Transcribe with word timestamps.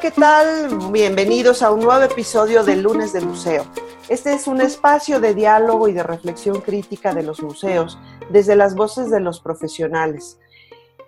¿qué 0.00 0.10
tal? 0.10 0.90
Bienvenidos 0.92 1.60
a 1.62 1.70
un 1.70 1.80
nuevo 1.80 2.02
episodio 2.02 2.64
de 2.64 2.76
Lunes 2.76 3.12
de 3.12 3.20
Museo. 3.20 3.66
Este 4.08 4.32
es 4.32 4.46
un 4.46 4.62
espacio 4.62 5.20
de 5.20 5.34
diálogo 5.34 5.88
y 5.88 5.92
de 5.92 6.02
reflexión 6.02 6.62
crítica 6.62 7.12
de 7.12 7.22
los 7.22 7.42
museos, 7.42 7.98
desde 8.30 8.56
las 8.56 8.74
voces 8.74 9.10
de 9.10 9.20
los 9.20 9.40
profesionales. 9.40 10.38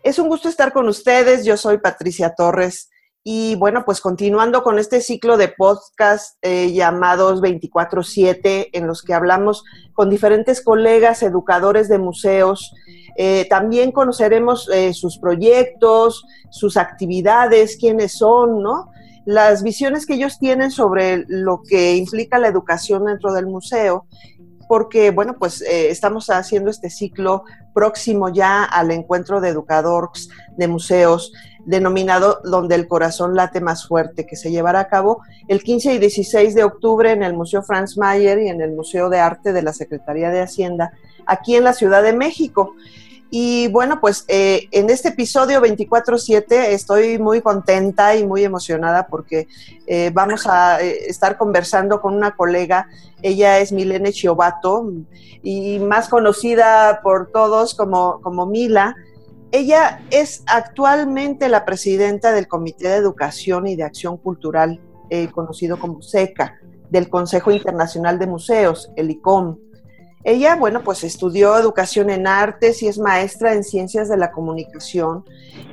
Es 0.02 0.18
un 0.18 0.28
gusto 0.28 0.50
estar 0.50 0.74
con 0.74 0.88
ustedes, 0.88 1.46
yo 1.46 1.56
soy 1.56 1.78
Patricia 1.78 2.34
Torres 2.34 2.90
y 3.24 3.54
bueno, 3.54 3.84
pues 3.84 4.00
continuando 4.00 4.64
con 4.64 4.80
este 4.80 5.00
ciclo 5.00 5.36
de 5.36 5.48
podcast 5.48 6.36
eh, 6.42 6.72
llamados 6.72 7.40
24/7, 7.40 8.70
en 8.72 8.86
los 8.88 9.02
que 9.02 9.14
hablamos 9.14 9.62
con 9.92 10.10
diferentes 10.10 10.60
colegas, 10.60 11.22
educadores 11.22 11.88
de 11.88 11.98
museos, 11.98 12.74
eh, 13.16 13.46
también 13.48 13.92
conoceremos 13.92 14.68
eh, 14.70 14.92
sus 14.92 15.18
proyectos, 15.18 16.24
sus 16.50 16.76
actividades, 16.76 17.76
quiénes 17.76 18.12
son, 18.18 18.60
¿no? 18.60 18.90
Las 19.24 19.62
visiones 19.62 20.04
que 20.04 20.14
ellos 20.14 20.40
tienen 20.40 20.72
sobre 20.72 21.24
lo 21.28 21.62
que 21.62 21.94
implica 21.94 22.40
la 22.40 22.48
educación 22.48 23.04
dentro 23.04 23.32
del 23.32 23.46
museo 23.46 24.06
porque, 24.72 25.10
bueno, 25.10 25.36
pues 25.38 25.60
estamos 25.60 26.30
haciendo 26.30 26.70
este 26.70 26.88
ciclo 26.88 27.44
próximo 27.74 28.30
ya 28.30 28.64
al 28.64 28.90
encuentro 28.90 29.42
de 29.42 29.50
educadores 29.50 30.30
de 30.56 30.66
museos 30.66 31.30
denominado 31.66 32.40
Donde 32.42 32.74
el 32.74 32.88
corazón 32.88 33.36
late 33.36 33.60
más 33.60 33.86
fuerte, 33.86 34.24
que 34.24 34.34
se 34.34 34.50
llevará 34.50 34.80
a 34.80 34.88
cabo 34.88 35.20
el 35.46 35.62
15 35.62 35.92
y 35.92 35.98
16 35.98 36.54
de 36.54 36.64
octubre 36.64 37.10
en 37.12 37.22
el 37.22 37.34
Museo 37.34 37.62
Franz 37.62 37.98
Mayer 37.98 38.38
y 38.38 38.48
en 38.48 38.62
el 38.62 38.72
Museo 38.72 39.10
de 39.10 39.20
Arte 39.20 39.52
de 39.52 39.60
la 39.60 39.74
Secretaría 39.74 40.30
de 40.30 40.40
Hacienda, 40.40 40.90
aquí 41.26 41.54
en 41.54 41.64
la 41.64 41.74
Ciudad 41.74 42.02
de 42.02 42.14
México. 42.14 42.74
Y 43.34 43.68
bueno, 43.68 43.98
pues 43.98 44.26
eh, 44.28 44.68
en 44.72 44.90
este 44.90 45.08
episodio 45.08 45.62
24-7 45.62 46.44
estoy 46.50 47.18
muy 47.18 47.40
contenta 47.40 48.14
y 48.14 48.26
muy 48.26 48.44
emocionada 48.44 49.06
porque 49.06 49.48
eh, 49.86 50.10
vamos 50.12 50.46
a 50.46 50.82
eh, 50.82 51.06
estar 51.06 51.38
conversando 51.38 52.02
con 52.02 52.14
una 52.14 52.36
colega. 52.36 52.90
Ella 53.22 53.58
es 53.60 53.72
Milene 53.72 54.12
Chiovato 54.12 54.86
y 55.42 55.78
más 55.78 56.10
conocida 56.10 57.00
por 57.02 57.30
todos 57.32 57.74
como, 57.74 58.20
como 58.20 58.44
Mila. 58.44 58.94
Ella 59.50 60.02
es 60.10 60.42
actualmente 60.46 61.48
la 61.48 61.64
presidenta 61.64 62.32
del 62.32 62.46
Comité 62.46 62.88
de 62.88 62.96
Educación 62.96 63.66
y 63.66 63.76
de 63.76 63.84
Acción 63.84 64.18
Cultural, 64.18 64.78
conocido 65.32 65.78
como 65.78 66.02
SECA, 66.02 66.58
del 66.90 67.08
Consejo 67.08 67.50
Internacional 67.50 68.18
de 68.18 68.26
Museos, 68.26 68.92
el 68.96 69.10
ICOM. 69.10 69.56
Ella, 70.24 70.56
bueno, 70.56 70.82
pues 70.82 71.02
estudió 71.04 71.56
educación 71.56 72.10
en 72.10 72.26
artes 72.26 72.82
y 72.82 72.88
es 72.88 72.98
maestra 72.98 73.54
en 73.54 73.64
ciencias 73.64 74.08
de 74.08 74.16
la 74.16 74.30
comunicación, 74.30 75.24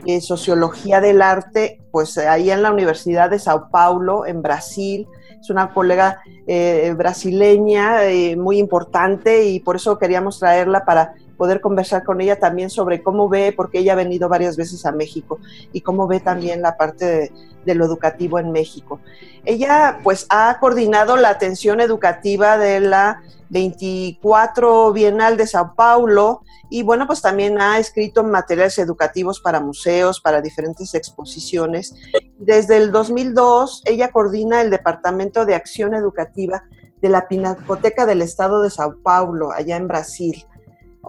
y 0.05 0.21
sociología 0.21 1.01
del 1.01 1.21
arte, 1.21 1.79
pues 1.91 2.17
ahí 2.17 2.51
en 2.51 2.63
la 2.63 2.71
Universidad 2.71 3.29
de 3.29 3.39
Sao 3.39 3.69
Paulo, 3.69 4.25
en 4.25 4.41
Brasil. 4.41 5.07
Es 5.39 5.49
una 5.49 5.73
colega 5.73 6.21
eh, 6.47 6.93
brasileña 6.97 8.05
eh, 8.05 8.35
muy 8.35 8.57
importante 8.59 9.45
y 9.45 9.59
por 9.59 9.75
eso 9.75 9.97
queríamos 9.97 10.39
traerla 10.39 10.83
para 10.83 11.13
poder 11.39 11.61
conversar 11.61 12.03
con 12.03 12.19
ella 12.19 12.37
también 12.37 12.69
sobre 12.69 13.01
cómo 13.01 13.29
ve, 13.29 13.53
porque 13.55 13.79
ella 13.79 13.93
ha 13.93 13.95
venido 13.95 14.27
varias 14.27 14.57
veces 14.57 14.85
a 14.85 14.91
México 14.91 15.39
y 15.71 15.79
cómo 15.79 16.05
ve 16.05 16.19
también 16.19 16.61
la 16.61 16.75
parte 16.75 17.31
de, 17.65 17.75
lo 17.75 17.85
educativo 17.85 18.39
en 18.39 18.51
México. 18.51 18.99
Ella 19.45 19.99
pues 20.03 20.25
ha 20.29 20.57
coordinado 20.59 21.15
la 21.15 21.29
atención 21.29 21.79
educativa 21.79 22.57
de 22.57 22.81
la 22.81 23.21
24 23.49 24.91
Bienal 24.91 25.37
de 25.37 25.47
Sao 25.47 25.75
Paulo 25.75 26.41
y 26.69 26.83
bueno, 26.83 27.07
pues 27.07 27.21
también 27.21 27.61
ha 27.61 27.79
escrito 27.79 28.23
materiales 28.23 28.77
educativos 28.79 29.39
para 29.39 29.61
museos, 29.61 30.19
para 30.19 30.41
diferentes 30.41 30.93
exposiciones. 30.93 31.95
Desde 32.37 32.77
el 32.77 32.91
2002, 32.91 33.83
ella 33.85 34.11
coordina 34.11 34.61
el 34.61 34.71
Departamento 34.71 35.45
de 35.45 35.55
Acción 35.55 35.93
Educativa 35.93 36.63
de 37.01 37.09
la 37.09 37.27
Pinacoteca 37.27 38.05
del 38.05 38.23
Estado 38.23 38.61
de 38.61 38.69
Sao 38.69 38.97
Paulo, 39.01 39.51
allá 39.51 39.77
en 39.77 39.87
Brasil. 39.87 40.45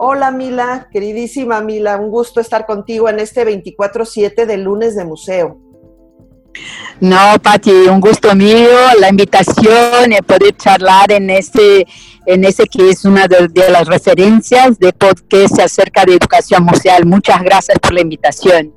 Hola 0.03 0.31
Mila, 0.31 0.87
queridísima 0.91 1.61
Mila, 1.61 1.97
un 1.97 2.09
gusto 2.09 2.41
estar 2.41 2.65
contigo 2.65 3.07
en 3.07 3.19
este 3.19 3.45
24-7 3.45 4.47
de 4.47 4.57
lunes 4.57 4.95
de 4.95 5.05
museo. 5.05 5.59
No, 6.99 7.19
Pati, 7.39 7.69
un 7.69 8.01
gusto 8.01 8.33
mío, 8.33 8.67
la 8.99 9.09
invitación 9.09 10.09
de 10.09 10.23
poder 10.23 10.57
charlar 10.57 11.11
en 11.11 11.29
este, 11.29 11.85
en 12.25 12.43
ese 12.45 12.65
que 12.65 12.89
es 12.89 13.05
una 13.05 13.27
de, 13.27 13.47
las 13.69 13.87
referencias 13.87 14.79
de 14.79 14.91
podcast 14.91 15.59
acerca 15.59 16.03
de 16.03 16.13
educación 16.15 16.63
museal. 16.63 17.05
Muchas 17.05 17.43
gracias 17.43 17.77
por 17.77 17.93
la 17.93 18.01
invitación. 18.01 18.73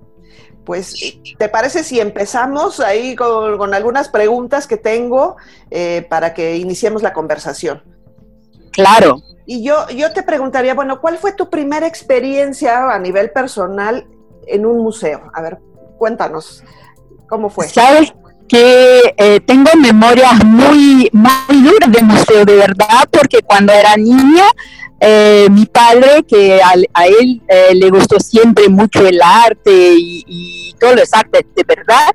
Pues, 0.67 0.95
¿te 1.39 1.49
parece 1.49 1.85
si 1.85 2.01
empezamos 2.01 2.81
ahí 2.81 3.17
con, 3.17 3.73
algunas 3.73 4.11
preguntas 4.11 4.67
que 4.67 4.77
tengo 4.77 5.37
eh, 5.71 6.07
para 6.11 6.35
que 6.35 6.59
iniciemos 6.59 7.03
la 7.03 7.15
conversación? 7.15 7.94
Claro. 8.75 9.23
Y 9.47 9.63
yo, 9.63 9.89
yo 9.91 10.13
te 10.13 10.23
preguntaría, 10.23 10.75
bueno, 10.75 11.01
¿cuál 11.01 11.19
fue 11.19 11.33
tu 11.33 11.51
primera 11.51 11.87
experiencia 11.87 12.91
a 12.91 12.99
nivel 12.99 13.31
personal 13.31 14.07
en 14.47 14.67
un 14.67 14.83
museo? 14.83 15.31
A 15.35 15.43
ver, 15.43 15.59
cuéntanos, 15.99 16.65
¿cómo 17.29 17.51
fue? 17.51 17.69
Sabes 17.69 18.13
que 18.49 19.15
eh, 19.17 19.41
tengo 19.41 19.71
memorias 19.79 20.45
muy, 20.45 21.11
muy 21.13 21.63
duras 21.63 21.93
de 21.93 22.03
museo, 22.03 22.45
de 22.45 22.57
verdad, 22.57 23.09
porque 23.11 23.41
cuando 23.43 23.73
era 23.73 23.97
niña, 23.97 24.45
eh, 25.01 25.47
mi 25.51 25.67
padre, 25.67 26.25
que 26.27 26.61
a, 26.63 27.07
él 27.07 27.43
eh, 27.49 27.75
le 27.75 27.91
gustó 27.91 28.19
siempre 28.21 28.69
mucho 28.69 29.07
el 29.07 29.21
arte 29.23 29.71
y, 29.73 30.25
y 30.27 30.75
todos 30.81 30.97
los 30.97 31.13
artes 31.13 31.43
de 31.55 31.65
verdad, 31.65 32.11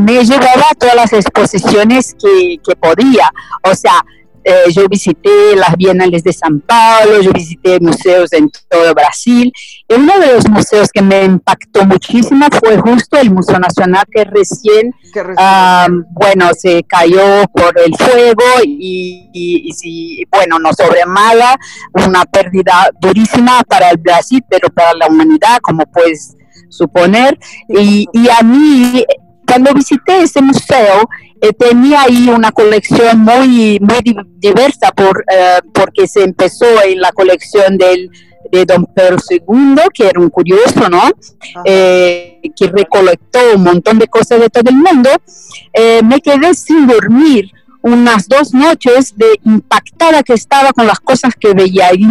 me 0.00 0.24
llevaba 0.24 0.66
a 0.70 0.74
todas 0.74 0.94
las 0.94 1.12
exposiciones 1.14 2.14
que, 2.14 2.58
que 2.62 2.76
podía. 2.76 3.32
O 3.62 3.74
sea, 3.74 4.04
eh, 4.44 4.70
yo 4.70 4.86
visité 4.88 5.56
las 5.56 5.74
bienales 5.76 6.22
de 6.22 6.32
San 6.32 6.60
Paulo, 6.60 7.22
yo 7.22 7.32
visité 7.32 7.80
museos 7.80 8.32
en 8.32 8.50
todo 8.68 8.94
Brasil. 8.94 9.50
Y 9.88 9.94
uno 9.94 10.18
de 10.18 10.34
los 10.34 10.48
museos 10.50 10.90
que 10.92 11.00
me 11.00 11.24
impactó 11.24 11.84
muchísimo 11.86 12.46
fue 12.60 12.76
justo 12.78 13.16
el 13.16 13.30
Museo 13.30 13.58
Nacional 13.58 14.04
que 14.12 14.24
recién, 14.24 14.94
ah, 15.38 15.88
bueno, 16.10 16.50
se 16.52 16.82
cayó 16.84 17.44
por 17.54 17.78
el 17.78 17.94
fuego 17.96 18.44
y, 18.64 19.30
y, 19.32 20.24
bueno, 20.30 20.58
no 20.58 20.72
sobre 20.74 21.06
mala, 21.06 21.58
una 21.94 22.24
pérdida 22.26 22.90
durísima 23.00 23.62
para 23.66 23.90
el 23.90 23.96
Brasil, 23.96 24.44
pero 24.48 24.68
para 24.68 24.92
la 24.94 25.06
humanidad, 25.06 25.58
como 25.62 25.84
puedes 25.86 26.36
suponer. 26.68 27.38
Y, 27.68 28.06
y 28.12 28.28
a 28.28 28.42
mí, 28.42 29.04
cuando 29.46 29.72
visité 29.74 30.22
ese 30.22 30.40
museo, 30.40 31.08
eh, 31.40 31.52
tenía 31.52 32.02
ahí 32.02 32.28
una 32.28 32.52
colección 32.52 33.20
muy, 33.20 33.78
muy 33.80 34.16
diversa 34.38 34.90
por, 34.92 35.24
eh, 35.30 35.58
porque 35.72 36.06
se 36.06 36.22
empezó 36.22 36.66
en 36.82 37.00
la 37.00 37.12
colección 37.12 37.76
del, 37.76 38.10
de 38.50 38.64
don 38.64 38.86
Pedro 38.86 39.16
II, 39.28 39.82
que 39.92 40.06
era 40.08 40.20
un 40.20 40.30
curioso, 40.30 40.88
¿no? 40.88 41.02
Eh, 41.64 42.40
que 42.56 42.66
recolectó 42.68 43.38
un 43.56 43.62
montón 43.62 43.98
de 43.98 44.06
cosas 44.06 44.40
de 44.40 44.48
todo 44.48 44.70
el 44.70 44.76
mundo. 44.76 45.10
me 46.02 46.20
quedé 46.20 46.54
sin 46.54 46.86
dormir 46.86 47.50
unas 47.82 48.26
dos 48.26 48.54
noches 48.54 49.14
de 49.14 49.38
impactada 49.44 50.22
que 50.22 50.32
estaba 50.32 50.72
con 50.72 50.86
las 50.86 51.00
cosas 51.00 51.34
que 51.38 51.52
veía 51.52 51.88
ahí. 51.88 52.06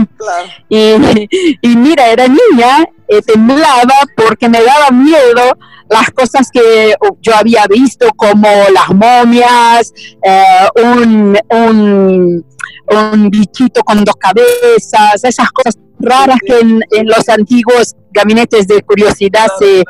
Y, 0.70 1.58
y, 1.62 1.76
mira, 1.76 2.10
era 2.10 2.28
niña, 2.28 2.86
temblaba 3.22 3.96
porque 4.16 4.50
me 4.50 4.64
daba 4.64 4.92
miedo 4.92 5.58
las 5.90 6.10
cosas 6.12 6.50
que 6.52 6.96
yo 7.22 7.36
había 7.36 7.66
visto 7.68 8.08
como 8.16 8.48
las 8.74 8.90
momias, 8.96 9.94
eh, 10.24 10.68
un, 10.84 11.38
un, 11.50 13.30
bichito 13.30 13.82
con 13.84 14.04
dos 14.04 14.16
cabezas, 14.16 15.24
esas 15.24 15.52
cosas 15.52 15.78
raras 16.00 16.38
que 16.46 16.60
en, 16.60 17.08
los 17.08 17.30
antiguos 17.30 17.96
gabinetes 18.12 18.68
de 18.68 18.82
curiosidad 18.82 19.48
se, 19.58 19.84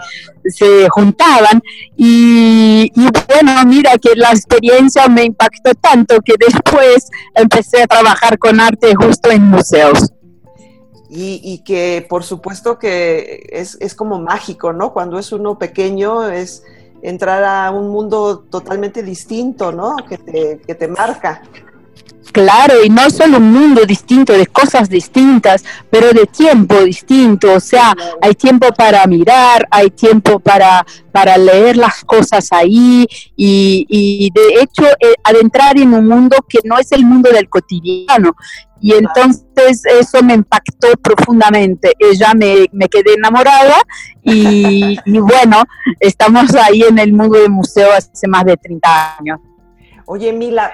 se 0.49 0.87
juntaban. 0.89 1.61
Y, 1.97 2.91
y, 2.95 3.07
bueno, 3.27 3.63
mira 3.65 3.97
que 3.97 4.15
la 4.15 4.31
experiencia 4.31 5.07
me 5.07 5.23
impactó 5.23 5.73
tanto 5.75 6.19
que 6.23 6.35
después 6.37 7.07
empecé 7.33 7.83
a 7.83 7.87
trabajar 7.87 8.37
con 8.37 8.59
arte 8.59 8.93
justo 8.95 9.31
en 9.31 9.43
museos 9.43 10.12
y, 11.15 11.59
que 11.59 12.05
por 12.09 12.23
supuesto 12.23 12.79
que 12.79 13.47
es, 13.51 13.95
como 13.95 14.19
mágico, 14.19 14.73
¿no? 14.73 14.93
Cuando 14.93 15.19
es 15.19 15.31
uno 15.31 15.59
pequeño 15.59 16.27
es 16.27 16.63
entrar 17.01 17.43
a 17.43 17.71
un 17.71 17.89
mundo 17.89 18.39
totalmente 18.49 19.03
distinto, 19.03 19.71
¿no? 19.71 19.95
Que 19.97 20.17
te, 20.17 20.61
que 20.65 20.75
te 20.75 20.87
marca. 20.87 21.43
Claro, 22.33 22.83
y 22.83 22.89
no 22.89 23.11
solo 23.11 23.37
un 23.37 23.53
mundo 23.53 23.85
distinto, 23.85 24.33
de 24.33 24.47
cosas 24.47 24.89
distintas, 24.89 25.63
pero 25.91 26.11
de 26.13 26.25
tiempo 26.25 26.81
distinto. 26.81 27.53
O 27.53 27.59
sea, 27.59 27.93
hay 28.23 28.33
tiempo 28.33 28.69
para 28.75 29.05
mirar, 29.05 29.67
hay 29.69 29.91
tiempo 29.91 30.39
para, 30.39 30.83
para 31.11 31.37
leer 31.37 31.77
las 31.77 32.03
cosas 32.03 32.47
ahí 32.51 33.05
y, 33.35 33.85
y 33.87 34.31
de 34.33 34.61
hecho 34.63 34.83
eh, 34.99 35.13
adentrar 35.23 35.77
en 35.77 35.93
un 35.93 36.07
mundo 36.07 36.37
que 36.49 36.57
no 36.63 36.79
es 36.79 36.91
el 36.91 37.05
mundo 37.05 37.29
del 37.31 37.47
cotidiano. 37.47 38.35
Y 38.81 38.93
entonces 38.93 39.83
eso 39.85 40.23
me 40.23 40.33
impactó 40.33 40.87
profundamente. 41.03 41.93
Ella 41.99 42.33
me, 42.33 42.65
me 42.71 42.89
quedé 42.89 43.13
enamorada 43.13 43.77
y, 44.23 44.97
y 45.05 45.19
bueno, 45.19 45.63
estamos 45.99 46.55
ahí 46.55 46.81
en 46.81 46.97
el 46.97 47.13
mundo 47.13 47.37
del 47.37 47.51
museo 47.51 47.91
hace 47.93 48.27
más 48.27 48.43
de 48.43 48.57
30 48.57 49.17
años. 49.19 49.39
Oye, 50.05 50.33
Mila, 50.33 50.73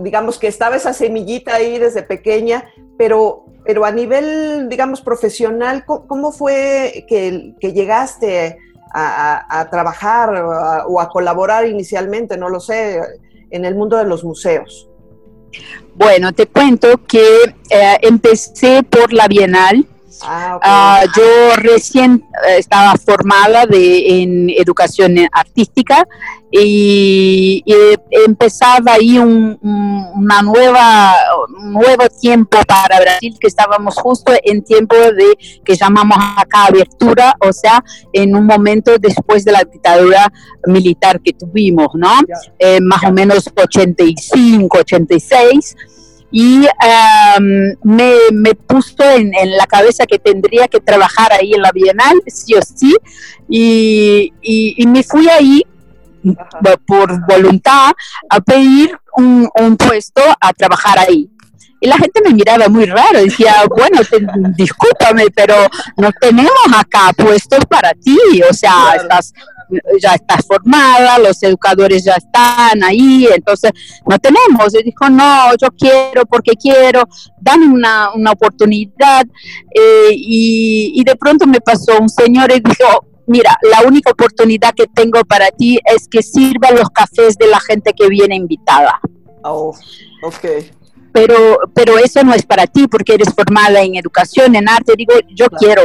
digamos 0.00 0.38
que 0.38 0.48
estaba 0.48 0.76
esa 0.76 0.92
semillita 0.92 1.54
ahí 1.54 1.78
desde 1.78 2.02
pequeña, 2.02 2.64
pero, 2.98 3.46
pero 3.64 3.84
a 3.84 3.92
nivel, 3.92 4.68
digamos, 4.68 5.00
profesional, 5.00 5.84
¿cómo, 5.84 6.32
fue 6.32 7.04
que, 7.08 7.54
llegaste 7.60 8.58
a, 8.92 9.68
trabajar 9.70 10.34
o 10.86 11.00
a, 11.00 11.08
colaborar 11.08 11.66
inicialmente, 11.66 12.36
no 12.36 12.48
lo 12.48 12.60
sé, 12.60 13.00
en 13.50 13.64
el 13.64 13.74
mundo 13.74 13.96
de 13.96 14.04
los 14.04 14.24
museos? 14.24 14.88
Bueno, 15.94 16.32
te 16.32 16.46
cuento 16.46 17.00
que 17.06 17.54
eh, 17.70 17.98
empecé 18.00 18.82
por 18.82 19.12
la 19.12 19.28
Bienal 19.28 19.86
Ah, 20.20 20.58
ah, 20.62 21.04
yo 21.16 21.56
recién 21.56 22.24
eh, 22.46 22.58
estaba 22.58 22.94
formada 22.96 23.66
de, 23.66 24.22
en 24.22 24.50
educación 24.50 25.16
artística 25.32 26.06
y, 26.50 27.64
empezaba 28.10 28.92
ahí 28.92 29.18
un, 29.18 29.58
una 30.14 30.42
nueva, 30.42 31.14
nuevo 31.60 32.08
tiempo 32.20 32.58
para 32.66 33.00
Brasil, 33.00 33.34
que 33.40 33.46
estábamos 33.46 33.94
justo 33.96 34.32
en 34.44 34.62
tiempo 34.62 34.94
de 34.94 35.38
que 35.64 35.74
llamamos 35.74 36.18
acá 36.36 36.66
abertura, 36.66 37.34
o 37.40 37.52
sea, 37.52 37.82
en 38.12 38.36
un 38.36 38.44
momento 38.44 38.98
después 38.98 39.44
de 39.44 39.52
la 39.52 39.64
dictadura 39.64 40.30
militar 40.66 41.20
que 41.20 41.32
tuvimos, 41.32 41.88
¿no? 41.94 42.20
Eh, 42.58 42.80
más 42.80 43.02
o 43.04 43.12
menos 43.12 43.50
85, 43.56 44.78
86 44.78 45.76
y 46.32 46.66
me, 47.82 48.14
me, 48.32 48.54
puso 48.54 49.04
en, 49.10 49.30
la 49.56 49.66
cabeza 49.66 50.06
que 50.06 50.18
tendría 50.18 50.66
que 50.66 50.80
trabajar 50.80 51.30
ahí 51.32 51.52
en 51.52 51.60
la 51.60 51.70
Bienal, 51.72 52.22
sí 52.26 52.54
o 52.54 52.62
sí, 52.62 52.96
y, 53.48 54.32
y, 54.40 54.86
me 54.86 55.02
fui 55.02 55.28
ahí 55.28 55.62
por 56.86 57.26
voluntad 57.26 57.92
a 58.30 58.40
pedir 58.40 58.96
un, 59.16 59.48
un, 59.60 59.76
puesto 59.76 60.22
a 60.40 60.52
trabajar 60.54 60.98
ahí. 61.00 61.28
Y 61.80 61.88
la 61.88 61.98
gente 61.98 62.20
me 62.24 62.32
miraba 62.32 62.68
muy 62.68 62.86
raro, 62.86 63.18
decía, 63.20 63.64
bueno, 63.68 64.00
discúlpame, 64.56 65.26
pero 65.34 65.56
no 65.96 66.10
tenemos 66.12 66.52
acá 66.76 67.12
puestos 67.16 67.66
para 67.68 67.92
ti, 67.92 68.16
o 68.48 68.54
sea, 68.54 68.94
estás 68.94 69.34
ya 70.00 70.14
estás 70.14 70.46
formada, 70.46 71.18
los 71.18 71.42
educadores 71.42 72.04
ya 72.04 72.14
están 72.14 72.82
ahí, 72.82 73.28
entonces 73.34 73.72
no 74.06 74.18
tenemos. 74.18 74.74
Y 74.74 74.82
dijo, 74.82 75.08
no, 75.10 75.54
yo 75.60 75.68
quiero 75.76 76.24
porque 76.26 76.52
quiero, 76.52 77.02
dame 77.40 77.66
una, 77.66 78.10
oportunidad. 78.30 79.24
Eh, 79.74 80.10
y, 80.12 80.92
y 80.96 81.04
de 81.04 81.16
pronto 81.16 81.46
me 81.46 81.60
pasó 81.60 81.98
un 82.00 82.08
señor 82.08 82.50
y 82.52 82.60
dijo, 82.60 83.06
mira, 83.26 83.56
la 83.62 83.86
única 83.86 84.10
oportunidad 84.10 84.74
que 84.74 84.86
tengo 84.86 85.24
para 85.24 85.50
ti 85.50 85.78
es 85.84 86.08
que 86.08 86.22
sirva 86.22 86.70
los 86.70 86.90
cafés 86.90 87.36
de 87.36 87.46
la 87.46 87.60
gente 87.60 87.92
que 87.92 88.08
viene 88.08 88.36
invitada. 88.36 89.00
Oh, 89.44 89.74
ok. 90.22 90.46
Pero, 91.12 91.58
pero 91.74 91.98
eso 91.98 92.22
no 92.22 92.32
es 92.32 92.44
para 92.44 92.66
ti 92.66 92.86
porque 92.88 93.14
eres 93.14 93.34
formada 93.34 93.82
en 93.82 93.96
educación, 93.96 94.54
en 94.56 94.68
arte. 94.68 94.94
Digo, 94.96 95.14
yo 95.34 95.46
quiero, 95.50 95.82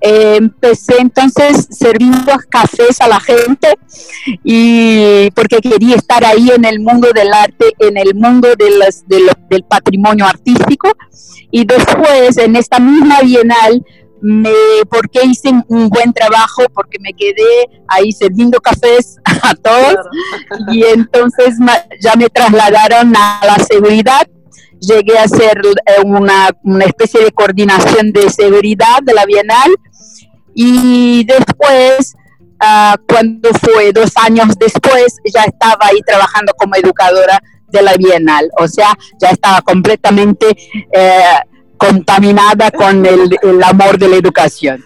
eh, 0.00 0.36
empecé 0.36 0.94
entonces 0.98 1.68
servindo 1.70 2.32
cafés 2.50 3.00
a 3.00 3.08
la 3.08 3.18
gente 3.18 3.68
y 4.44 5.30
porque 5.30 5.58
quería 5.58 5.96
estar 5.96 6.24
ahí 6.24 6.50
en 6.50 6.64
el 6.64 6.80
mundo 6.80 7.08
del 7.14 7.32
arte, 7.32 7.72
en 7.78 7.96
el 7.96 8.14
mundo 8.14 8.48
del 8.56 9.64
patrimonio 9.64 10.26
artístico. 10.26 10.92
Y 11.50 11.64
después 11.64 12.36
en 12.36 12.56
esta 12.56 12.78
misma 12.78 13.20
bienal 13.22 13.82
me, 14.20 14.50
porque 14.90 15.24
hice 15.24 15.50
un 15.68 15.88
buen 15.88 16.12
trabajo, 16.12 16.64
porque 16.74 16.98
me 17.00 17.12
quedé 17.12 17.68
ahí 17.88 18.12
sirviendo 18.12 18.60
cafés 18.60 19.16
a 19.24 19.54
todos. 19.54 20.06
Y 20.72 20.84
entonces 20.84 21.56
ya 22.00 22.14
me 22.16 22.28
trasladaron 22.28 23.14
a 23.16 23.40
la 23.46 23.64
seguridad 23.64 24.26
llegué 24.80 25.18
a 25.18 25.24
hacer 25.24 25.60
eh, 25.64 26.02
una, 26.04 26.50
una, 26.62 26.84
especie 26.84 27.22
de 27.22 27.32
coordinación 27.32 28.12
de 28.12 28.28
seguridad 28.30 29.02
de 29.02 29.14
la 29.14 29.24
Bienal. 29.24 29.70
Y 30.54 31.24
después, 31.24 32.14
uh, 32.62 32.96
cuando 33.06 33.50
fue 33.60 33.92
dos 33.92 34.12
años 34.16 34.56
después, 34.58 35.18
ya 35.24 35.42
estaba 35.42 35.86
ahí 35.86 36.00
trabajando 36.06 36.52
como 36.54 36.74
educadora 36.76 37.42
de 37.68 37.82
la 37.82 37.94
Bienal, 37.94 38.48
o 38.58 38.68
sea, 38.68 38.96
ya 39.20 39.30
estaba 39.30 39.60
completamente 39.60 40.56
eh, 40.92 41.20
contaminada 41.76 42.70
con 42.70 43.04
el, 43.04 43.36
el, 43.42 43.62
amor 43.62 43.98
de 43.98 44.08
la 44.08 44.16
educación. 44.16 44.84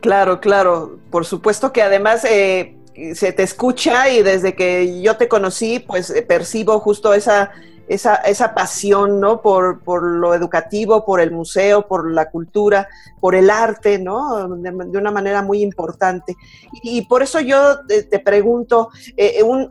Claro, 0.00 0.40
claro, 0.40 0.98
por 1.10 1.24
supuesto 1.24 1.72
que 1.72 1.82
además... 1.82 2.24
Eh, 2.24 2.74
se 3.14 3.32
te 3.32 3.44
escucha 3.44 4.10
y 4.10 4.24
desde 4.24 4.56
que 4.56 5.00
yo 5.00 5.16
te 5.16 5.28
conocí, 5.28 5.78
pues 5.78 6.12
percibo 6.26 6.80
justo 6.80 7.14
esa, 7.14 7.52
esa, 7.88 8.16
esa 8.16 8.54
pasión, 8.54 9.20
¿no? 9.20 9.40
Por, 9.40 9.80
por, 9.80 10.02
lo 10.02 10.34
educativo, 10.34 11.04
por 11.04 11.20
el 11.20 11.30
museo, 11.30 11.86
por 11.86 12.10
la 12.10 12.30
cultura, 12.30 12.88
por 13.20 13.34
el 13.34 13.50
arte, 13.50 13.98
¿no? 13.98 14.48
De, 14.48 14.70
una 14.70 15.10
manera 15.10 15.42
muy 15.42 15.62
importante. 15.62 16.36
Y, 16.82 17.02
por 17.06 17.22
eso 17.22 17.40
yo 17.40 17.80
te, 17.86 18.18
pregunto, 18.20 18.90
eh, 19.16 19.42
un, 19.42 19.68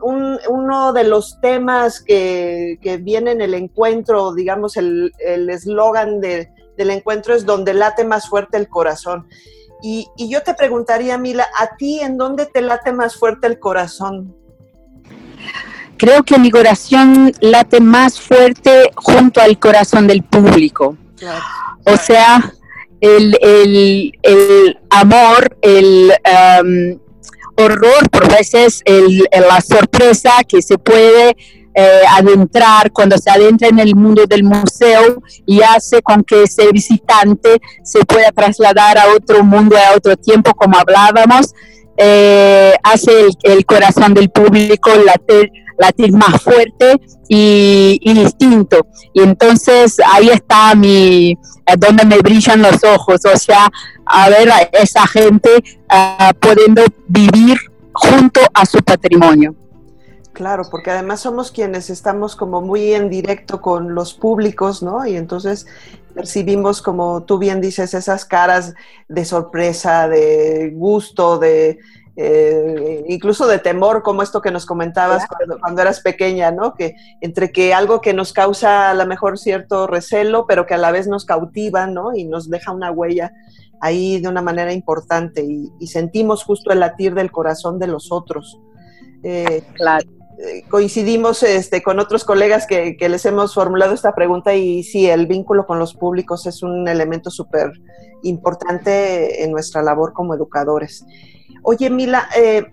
uno 0.48 0.92
de 0.92 1.04
los 1.04 1.40
temas 1.40 2.00
que, 2.00 2.78
que, 2.82 2.96
viene 2.96 3.32
en 3.32 3.40
el 3.40 3.54
encuentro, 3.54 4.34
digamos, 4.34 4.76
el 4.76 5.12
eslogan 5.50 6.20
de, 6.20 6.50
del 6.78 6.90
encuentro 6.90 7.34
es 7.34 7.44
donde 7.44 7.74
late 7.74 8.04
más 8.04 8.28
fuerte 8.28 8.56
el 8.56 8.68
corazón. 8.68 9.26
Y, 9.82 10.08
y 10.16 10.30
yo 10.30 10.42
te 10.42 10.54
preguntaría, 10.54 11.18
Mila, 11.18 11.46
¿a 11.58 11.76
ti 11.76 12.00
en 12.00 12.16
dónde 12.16 12.46
te 12.46 12.62
late 12.62 12.92
más 12.92 13.16
fuerte 13.16 13.46
el 13.46 13.58
corazón? 13.58 14.34
Creo 15.98 16.22
que 16.22 16.38
mi 16.38 16.50
corazón 16.50 17.32
late 17.40 17.80
más 17.80 18.20
fuerte 18.20 18.90
junto 18.94 19.40
al 19.40 19.58
corazón 19.58 20.06
del 20.06 20.22
público. 20.22 20.96
O 21.84 21.96
sea, 21.96 22.54
el, 23.00 24.12
amor, 24.90 25.56
el 25.62 26.12
um, 26.62 26.98
horror, 27.56 28.08
por 28.10 28.30
veces 28.30 28.82
el, 28.84 29.28
la 29.32 29.60
sorpresa 29.60 30.32
que 30.46 30.62
se 30.62 30.78
puede 30.78 31.36
eh, 31.74 32.02
adentrar 32.10 32.90
cuando 32.90 33.16
se 33.18 33.30
adentra 33.30 33.68
en 33.68 33.78
el 33.78 33.94
mundo 33.94 34.26
del 34.26 34.42
museo 34.42 35.22
y 35.46 35.62
hace 35.62 36.02
con 36.02 36.24
que 36.24 36.42
ese 36.42 36.72
visitante 36.72 37.60
se 37.84 38.04
pueda 38.04 38.32
trasladar 38.32 38.98
a 38.98 39.12
otro 39.14 39.44
mundo, 39.44 39.76
a 39.76 39.96
otro 39.96 40.16
tiempo, 40.16 40.52
como 40.54 40.76
hablábamos, 40.76 41.54
eh, 41.96 42.74
hace 42.82 43.28
el, 43.42 43.64
corazón 43.64 44.14
del 44.14 44.30
público 44.30 44.90
latir 45.04 45.50
latir 45.78 46.12
más 46.12 46.42
fuerte 46.42 47.00
y, 47.28 48.12
distinto. 48.14 48.86
Y 49.12 49.22
entonces 49.22 49.96
ahí 50.12 50.28
está 50.28 50.74
mi, 50.74 51.30
eh, 51.30 51.36
donde 51.78 52.04
me 52.04 52.18
brillan 52.18 52.62
los 52.62 52.82
ojos, 52.84 53.20
o 53.24 53.36
sea, 53.36 53.68
a 54.04 54.28
ver 54.28 54.50
a 54.50 54.62
esa 54.72 55.06
gente 55.06 55.50
uh, 55.90 56.34
pudiendo 56.38 56.82
vivir 57.06 57.58
junto 57.92 58.40
a 58.54 58.66
su 58.66 58.78
patrimonio. 58.78 59.54
Claro, 60.32 60.62
porque 60.70 60.92
además 60.92 61.20
somos 61.20 61.50
quienes 61.50 61.90
estamos 61.90 62.36
como 62.36 62.60
muy 62.60 62.92
en 62.92 63.10
directo 63.10 63.60
con 63.60 63.94
los 63.94 64.14
públicos, 64.14 64.84
¿no? 64.84 65.04
Y 65.04 65.16
entonces 65.16 65.66
percibimos, 66.14 66.80
como 66.80 67.24
tú 67.24 67.38
bien 67.38 67.60
dices, 67.60 67.92
esas 67.92 68.24
caras 68.24 68.74
de 69.08 69.24
sorpresa, 69.24 70.06
de 70.08 70.70
gusto, 70.74 71.38
de, 71.38 71.80
eh, 72.20 73.04
incluso 73.06 73.46
de 73.46 73.60
temor, 73.60 74.02
como 74.02 74.22
esto 74.22 74.42
que 74.42 74.50
nos 74.50 74.66
comentabas 74.66 75.24
cuando, 75.60 75.80
eras 75.80 76.00
pequeña, 76.00 76.50
¿no? 76.50 76.74
Que 76.74 76.96
entre 77.20 77.52
que 77.52 77.72
algo 77.72 78.00
que 78.00 78.12
nos 78.12 78.32
causa 78.32 78.90
a 78.90 78.94
lo 78.94 79.06
mejor 79.06 79.38
cierto 79.38 79.86
recelo, 79.86 80.44
pero 80.44 80.66
que 80.66 80.74
a 80.74 80.78
la 80.78 80.90
vez 80.90 81.06
nos 81.06 81.24
cautiva, 81.24 81.86
¿no? 81.86 82.16
Y 82.16 82.24
nos 82.24 82.50
deja 82.50 82.72
una 82.72 82.90
huella 82.90 83.32
ahí 83.80 84.20
de 84.20 84.26
una 84.26 84.42
manera 84.42 84.72
importante 84.72 85.44
y, 85.44 85.86
sentimos 85.86 86.42
justo 86.42 86.72
el 86.72 86.80
latir 86.80 87.14
del 87.14 87.30
corazón 87.30 87.78
de 87.78 87.86
los 87.86 88.10
otros. 88.10 88.58
Eh, 89.22 89.62
eh, 89.78 90.62
coincidimos 90.68 91.44
este, 91.44 91.84
con 91.84 92.00
otros 92.00 92.24
colegas 92.24 92.66
que, 92.66 92.96
que, 92.96 93.08
les 93.08 93.24
hemos 93.26 93.54
formulado 93.54 93.94
esta 93.94 94.16
pregunta 94.16 94.56
y 94.56 94.82
sí, 94.82 95.08
el 95.08 95.28
vínculo 95.28 95.66
con 95.66 95.78
los 95.78 95.94
públicos 95.94 96.46
es 96.46 96.64
un 96.64 96.88
elemento 96.88 97.30
súper 97.30 97.70
importante 98.24 99.44
en 99.44 99.52
nuestra 99.52 99.82
labor 99.82 100.12
como 100.12 100.34
educadores. 100.34 101.04
Oye, 101.62 101.90
Mila, 101.90 102.28
eh, 102.36 102.72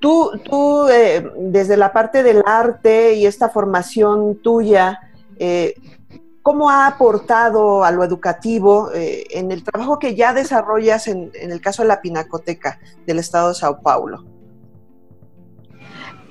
tú, 0.00 0.30
tú 0.44 0.88
eh, 0.88 1.30
desde 1.36 1.76
la 1.76 1.92
parte 1.92 2.22
del 2.22 2.42
arte 2.46 3.14
y 3.14 3.26
esta 3.26 3.48
formación 3.48 4.40
tuya, 4.42 5.00
¿Cómo 6.42 6.68
ha 6.68 6.88
aportado 6.88 7.84
a 7.84 7.92
lo 7.92 8.02
educativo 8.02 8.90
en 8.92 9.52
el 9.52 9.62
trabajo 9.62 10.00
que 10.00 10.16
ya 10.16 10.32
desarrollas 10.32 11.06
en, 11.06 11.30
el 11.34 11.60
caso 11.60 11.82
de 11.82 11.88
la 11.88 12.00
Pinacoteca 12.00 12.80
del 13.06 13.20
Estado 13.20 13.50
de 13.50 13.54
Sao 13.54 13.80
Paulo? 13.80 14.24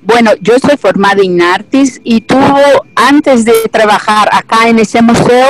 Bueno, 0.08 0.32
yo 0.40 0.58
soy 0.60 0.78
formada 0.78 1.22
en 1.22 1.42
artes 1.42 2.00
y 2.02 2.22
tuvo, 2.22 2.86
antes 2.96 3.44
de 3.44 3.54
trabajar 3.70 4.30
acá 4.32 4.70
en 4.70 4.80
ese 4.80 5.02
museo, 5.02 5.50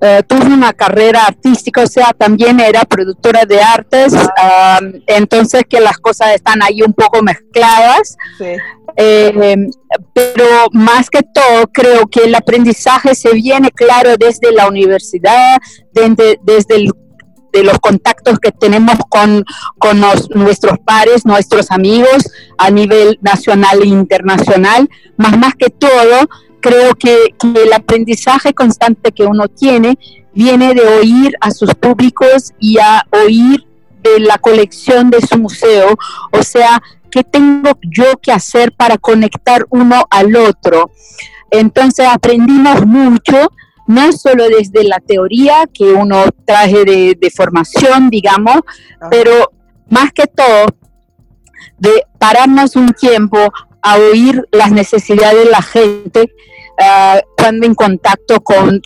eh, 0.00 0.22
tuve 0.26 0.46
una 0.46 0.72
carrera 0.72 1.26
artística, 1.26 1.82
o 1.82 1.86
sea, 1.86 2.12
también 2.16 2.58
era 2.60 2.82
productora 2.82 3.44
de 3.44 3.60
artes, 3.60 4.14
entonces 5.06 5.64
que 5.68 5.80
las 5.80 5.98
cosas 5.98 6.34
están 6.34 6.62
ahí 6.62 6.82
un 6.82 6.94
poco 6.94 7.22
mezcladas. 7.22 8.16
Eh, 8.96 9.56
pero 10.12 10.46
más 10.72 11.08
que 11.10 11.20
todo, 11.22 11.66
creo 11.72 12.06
que 12.08 12.24
el 12.24 12.34
aprendizaje 12.34 13.14
se 13.14 13.32
viene 13.32 13.70
claro 13.70 14.16
desde 14.18 14.52
la 14.52 14.68
universidad, 14.68 15.58
desde, 15.92 16.38
desde 16.42 16.76
el 16.76 16.92
de 17.52 17.64
los 17.64 17.78
contactos 17.78 18.38
que 18.38 18.52
tenemos 18.52 18.96
con, 19.08 19.44
nuestros 20.34 20.78
pares, 20.84 21.26
nuestros 21.26 21.70
amigos 21.70 22.30
a 22.58 22.70
nivel 22.70 23.18
nacional 23.22 23.82
e 23.82 23.86
internacional, 23.86 24.88
más 25.16 25.36
más 25.38 25.54
que 25.54 25.70
todo, 25.70 26.28
creo 26.60 26.94
que, 26.94 27.34
el 27.42 27.72
aprendizaje 27.72 28.52
constante 28.52 29.12
que 29.12 29.24
uno 29.24 29.48
tiene 29.48 29.98
viene 30.32 30.74
de 30.74 30.82
oír 30.82 31.34
a 31.40 31.50
sus 31.50 31.74
públicos 31.74 32.52
y 32.58 32.78
a 32.78 33.04
oír 33.24 33.66
de 34.02 34.20
la 34.20 34.38
colección 34.38 35.10
de 35.10 35.20
su 35.20 35.38
museo, 35.38 35.96
o 36.32 36.42
sea, 36.42 36.80
¿qué 37.10 37.24
tengo 37.24 37.70
yo 37.82 38.16
que 38.22 38.32
hacer 38.32 38.72
para 38.72 38.96
conectar 38.96 39.66
uno 39.70 40.06
al 40.10 40.36
otro? 40.36 40.90
Entonces 41.50 42.06
aprendimos 42.06 42.86
mucho 42.86 43.50
no 43.86 44.12
solo 44.12 44.44
desde 44.48 44.84
la 44.84 45.00
teoría 45.00 45.66
que 45.72 45.92
uno 45.92 46.24
traje 46.44 46.84
de, 46.84 47.32
formación, 47.34 48.08
digamos, 48.08 48.60
pero 49.10 49.50
más 49.88 50.12
que 50.12 50.28
todo 50.28 50.66
de 51.76 52.04
pararnos 52.18 52.76
un 52.76 52.90
tiempo 52.90 53.52
a 53.82 53.96
oír 53.96 54.44
las 54.52 54.72
necesidades 54.72 55.44
de 55.44 55.50
la 55.50 55.62
gente 55.62 56.32
ah, 56.80 57.20
cuando 57.36 57.66
en 57.66 57.74
contacto 57.74 58.40
con, 58.40 58.80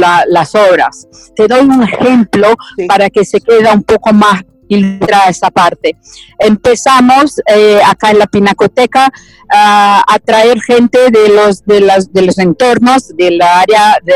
las 0.00 0.54
obras. 0.54 1.06
Te 1.34 1.46
doy 1.46 1.60
un 1.60 1.82
ejemplo 1.82 2.54
para 2.88 3.10
que 3.10 3.24
se 3.24 3.40
quede 3.40 3.70
un 3.72 3.82
poco 3.82 4.12
más 4.12 4.42
ilustra 4.68 5.28
esa 5.28 5.50
parte. 5.50 5.96
Empezamos 6.38 7.40
eh, 7.46 7.80
acá 7.84 8.10
en 8.10 8.18
la 8.18 8.26
Pinacoteca 8.26 9.12
a 9.52 10.18
traer 10.24 10.60
gente 10.60 11.10
de 11.10 11.28
los, 11.28 11.64
de, 11.64 11.80
las, 11.80 12.12
de 12.12 12.22
los 12.22 12.38
entornos, 12.38 13.08
del 13.16 13.42
área 13.42 13.98
de, 14.04 14.14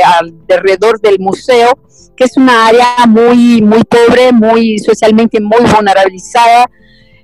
alrededor 0.49 1.00
del 1.00 1.19
museo, 1.19 1.76
que 2.17 2.25
es 2.25 2.37
una 2.37 2.69
área 2.69 3.07
muy, 3.09 3.61
muy 3.61 3.83
pobre, 3.83 4.33
muy 4.33 4.79
socialmente 4.79 5.41
muy 5.41 5.61
vulnerabilizada. 5.61 6.67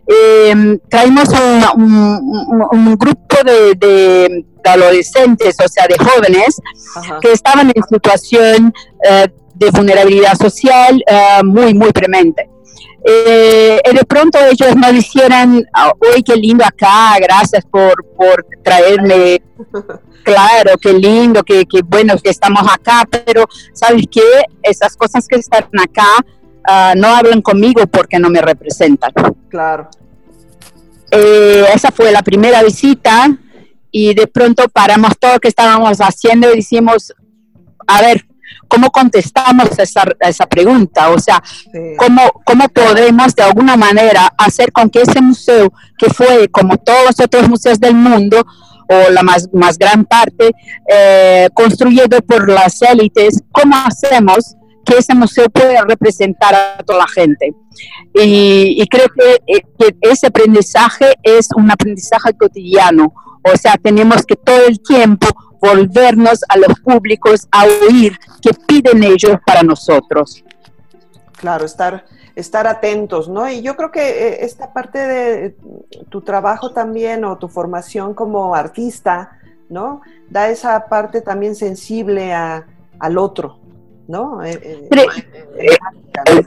Eh, 0.07 0.79
traemos 0.89 1.29
un, 1.77 2.97
grupo 2.99 3.37
de, 3.45 4.45
adolescentes, 4.65 5.57
o 5.65 5.69
sea, 5.69 5.87
de 5.87 5.97
jóvenes, 5.99 6.61
que 7.21 7.33
estaban 7.33 7.73
en 7.75 7.83
situación 7.85 8.73
eh, 9.09 9.29
de 9.55 9.71
vulnerabilidad 9.71 10.35
social 10.35 11.03
muy, 11.45 11.75
muy 11.75 11.93
premente. 11.93 12.51
Eh, 13.03 13.81
de 13.95 14.05
pronto 14.05 14.39
ellos 14.39 14.77
no 14.77 14.93
dijeran, 14.93 15.65
uy, 16.15 16.23
qué 16.23 16.37
lindo 16.37 16.65
acá, 16.65 17.17
gracias 17.19 17.65
por, 17.65 18.05
por 18.15 18.45
traerme, 18.63 19.43
claro, 20.23 20.77
qué 20.81 20.93
lindo, 20.93 21.43
qué, 21.43 21.65
qué, 21.67 21.81
bueno 21.83 22.17
que 22.23 22.31
estamos 22.31 22.63
acá, 22.71 23.07
pero 23.11 23.47
¿sabes 23.73 24.05
qué? 24.11 24.21
Esas 24.63 24.97
cosas 24.97 25.27
que 25.27 25.37
están 25.37 25.65
acá 25.83 26.25
ah, 26.67 26.95
no 26.97 27.09
hablan 27.09 27.43
conmigo 27.43 27.87
porque 27.87 28.19
no 28.19 28.31
me 28.31 28.41
representan. 28.41 29.13
Claro. 29.49 29.89
Eh, 31.11 31.65
esa 31.75 31.91
fue 31.91 32.13
la 32.13 32.23
primera 32.23 32.63
visita 32.63 33.37
y 33.91 34.15
de 34.15 34.27
pronto 34.27 34.69
paramos 34.69 35.19
todo 35.19 35.35
lo 35.35 35.41
que 35.41 35.49
estábamos 35.49 35.99
haciendo 35.99 36.53
y 36.53 36.57
decimos, 36.57 37.13
a 37.87 38.01
ver, 38.03 38.25
¿Cómo 38.71 38.91
contestamos 38.93 39.77
esa, 39.81 40.05
esa 40.21 40.47
pregunta? 40.47 41.11
O 41.11 41.19
sea, 41.19 41.43
¿cómo, 41.99 42.23
¿cómo 42.45 42.69
podemos 42.69 43.35
de 43.35 43.43
alguna 43.43 43.77
manera 43.77 44.33
hacer 44.39 44.71
con 44.71 44.89
que 44.89 45.03
ese 45.03 45.21
museo, 45.21 45.73
que 45.99 46.09
fue 46.09 46.49
como 46.49 46.77
todos 46.77 47.07
los 47.07 47.21
otros 47.21 47.49
museos 47.49 47.81
del 47.81 47.95
mundo, 47.95 48.47
o 48.89 49.11
la 49.11 49.25
más, 49.25 49.49
más 49.53 49.77
gran 49.77 50.05
parte, 50.05 50.53
eh, 50.89 51.49
construido 51.53 52.21
por 52.23 52.49
las 52.49 52.81
élites, 52.83 53.43
¿cómo 53.51 53.75
hacemos 53.77 54.55
que 54.91 54.99
ese 54.99 55.15
museo 55.15 55.49
pueda 55.49 55.85
representar 55.85 56.55
a 56.55 56.83
toda 56.83 57.01
la 57.01 57.07
gente? 57.07 57.55
Y, 58.15 58.85
creo 58.89 59.07
que, 59.09 59.41
eh, 59.47 59.63
que, 59.79 59.97
ese 60.01 60.27
aprendizaje 60.27 61.15
es 61.23 61.49
un 61.57 61.71
aprendizaje 61.71 62.35
cotidiano, 62.37 63.13
o 63.43 63.57
sea, 63.57 63.77
tenemos 63.77 64.27
que 64.27 64.37
todo 64.37 64.67
el 64.67 64.81
tiempo 64.81 65.29
volvernos 65.61 66.41
a 66.49 66.57
los 66.57 66.81
públicos 66.81 67.47
a 67.53 67.65
oír 67.65 68.19
qué 68.43 68.51
piden 68.67 69.03
ellos 69.05 69.37
para 69.47 69.63
nosotros. 69.63 70.43
Claro, 71.37 71.65
estar, 71.65 72.05
estar 72.35 72.67
atentos, 72.67 73.29
¿no? 73.29 73.49
Y 73.49 73.63
yo 73.63 73.77
creo 73.77 73.91
que 73.91 74.01
eh, 74.01 74.45
esta 74.45 74.73
parte 74.73 74.99
de 74.99 75.57
tu 76.09 76.23
trabajo 76.23 76.73
también 76.73 77.25
o 77.25 77.39
tu 77.39 77.49
formación 77.49 78.15
como 78.15 78.55
artista, 78.55 79.39
¿no? 79.69 80.03
Da 80.29 80.49
esa 80.51 80.87
parte 80.87 81.21
también 81.21 81.55
sensible 81.55 82.35
al 82.35 83.19
otro, 83.19 83.60
¿no? 84.11 84.43
Eh, 84.45 84.59
eh, 84.63 86.43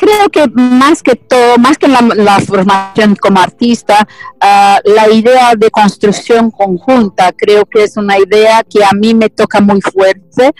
creo 0.00 0.30
que 0.30 0.48
más 0.48 1.02
que 1.02 1.14
todo, 1.14 1.58
más 1.58 1.76
que 1.76 1.86
la, 1.86 2.40
formación 2.40 3.16
como 3.16 3.38
artista, 3.38 4.08
ah, 4.40 4.80
la 4.84 5.10
idea 5.10 5.52
de 5.56 5.70
construcción 5.70 6.50
conjunta 6.50 7.32
creo 7.36 7.66
que 7.66 7.84
es 7.84 7.98
una 7.98 8.18
idea 8.18 8.64
que 8.64 8.82
a 8.82 8.92
mí 8.98 9.12
me 9.12 9.28
toca 9.28 9.60
muy 9.60 9.80
fuerte, 9.82 10.52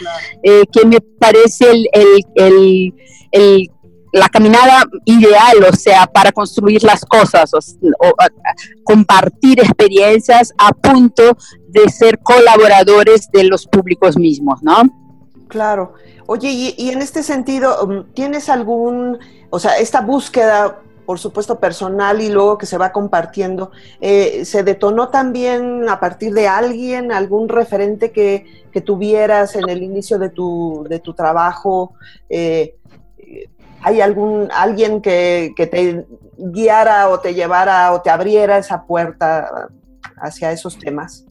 eh, 0.43 0.65
que 0.71 0.85
me 0.85 1.01
parece 1.01 1.71
el, 1.73 2.93
la 4.13 4.29
caminada 4.29 4.85
ideal, 5.07 5.65
o 5.67 5.75
sea, 5.75 6.07
para 6.07 6.33
construir 6.33 6.83
las 6.83 7.05
cosas, 7.07 7.51
o, 7.55 7.61
compartir 8.85 9.61
experiencias 9.61 10.53
a 10.59 10.73
punto 10.73 11.37
de 11.69 11.89
ser 11.89 12.19
colaboradores 12.19 13.31
de 13.33 13.45
los 13.45 13.67
públicos 13.67 14.19
mismos, 14.19 14.63
¿no? 14.63 14.83
Claro. 15.51 15.95
Oye, 16.27 16.75
y, 16.79 16.91
en 16.91 17.03
este 17.03 17.25
sentido, 17.25 17.85
um, 17.85 18.05
¿tienes 18.15 18.49
algún, 18.49 19.19
o 19.51 19.59
sea, 19.59 19.79
esta 19.79 20.01
búsqueda, 20.01 20.79
por 21.05 21.19
supuesto, 21.19 21.59
personal 21.59 22.21
y 22.21 22.31
luego 22.31 22.57
que 22.57 22.67
se 22.67 22.79
va 22.79 22.93
compartiendo, 22.93 23.73
eh, 24.01 24.45
¿se 24.45 24.63
detonó 24.63 25.09
también 25.09 25.89
a 25.89 25.99
partir 25.99 26.33
de 26.35 26.47
alguien, 26.47 27.11
algún 27.11 27.49
referente 27.49 28.13
que, 28.13 28.61
tuvieras 28.87 29.57
en 29.57 29.69
el 29.69 29.83
inicio 29.83 30.21
de 30.21 30.29
tu, 30.31 30.87
de 30.89 31.01
tu 31.01 31.15
trabajo? 31.15 31.95
Eh, 32.29 32.77
¿Hay 33.83 34.01
algún, 34.01 34.49
alguien 34.53 35.03
que, 35.03 35.53
que 35.57 35.67
te 35.67 36.07
guiara 36.39 37.09
o 37.09 37.19
te 37.19 37.35
llevara 37.35 37.93
o 37.93 38.03
te 38.03 38.11
abriera 38.11 38.57
esa 38.59 38.87
puerta 38.87 39.69
hacia 40.17 40.53
esos 40.53 40.79
temas? 40.79 41.25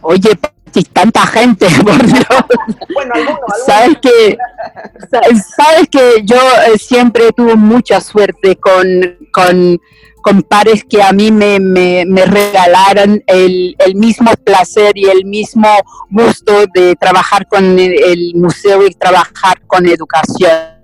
Oye, 0.00 0.30
tanta 0.92 1.26
gente, 1.26 1.66
por 1.84 2.04
Dios. 2.04 2.26
Bueno, 2.94 3.14
Sabes 3.66 3.98
que, 4.00 4.38
sabes 5.56 5.88
que 5.90 6.22
yo 6.24 6.36
eh, 6.36 6.78
siempre 6.78 7.32
tuve 7.32 7.56
mucha 7.56 8.00
suerte 8.00 8.56
con, 8.56 9.18
con, 9.32 10.42
pares 10.48 10.84
que 10.84 11.02
a 11.02 11.12
mí 11.12 11.30
me, 11.32 11.58
me, 11.58 12.04
regalaron 12.24 13.22
el, 13.26 13.76
mismo 13.94 14.32
placer 14.44 14.92
y 14.96 15.06
el 15.06 15.24
mismo 15.24 15.68
gusto 16.10 16.64
de 16.74 16.94
trabajar 16.96 17.46
con 17.48 17.78
el, 17.78 18.32
museo 18.34 18.86
y 18.86 18.90
trabajar 18.94 19.60
con 19.66 19.86
educación. 19.86 20.78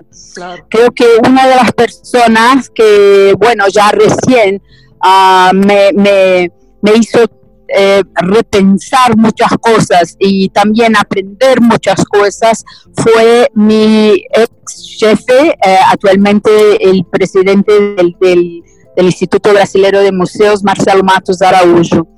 Creo 0.69 0.91
que 0.93 1.07
una 1.27 1.47
de 1.47 1.57
las 1.57 1.73
personas 1.73 2.71
que, 2.71 3.35
bueno, 3.39 3.65
ya 3.73 3.91
recién 3.91 4.63
ah, 5.01 5.53
me, 5.55 5.93
me, 5.93 6.51
me 6.83 6.93
hizo 6.95 7.27
eh, 7.69 8.05
repensar 8.15 9.17
muchas 9.17 9.51
cosas 9.61 10.15
y 10.21 10.49
también 10.51 10.97
aprender 10.97 11.61
muchas 11.61 12.05
cosas 12.05 12.65
fue 12.95 13.51
mi 13.55 14.25
ex 14.31 14.97
jefe, 14.99 15.49
eh, 15.51 15.79
actualmente 15.91 16.51
el 16.89 17.05
presidente 17.05 17.73
del, 17.73 18.17
del, 18.21 18.63
Instituto 18.99 19.53
Brasilero 19.53 20.01
de 20.01 20.11
Museos, 20.11 20.63
Marcelo 20.63 21.03
Matos 21.03 21.43
Araújo, 21.43 22.09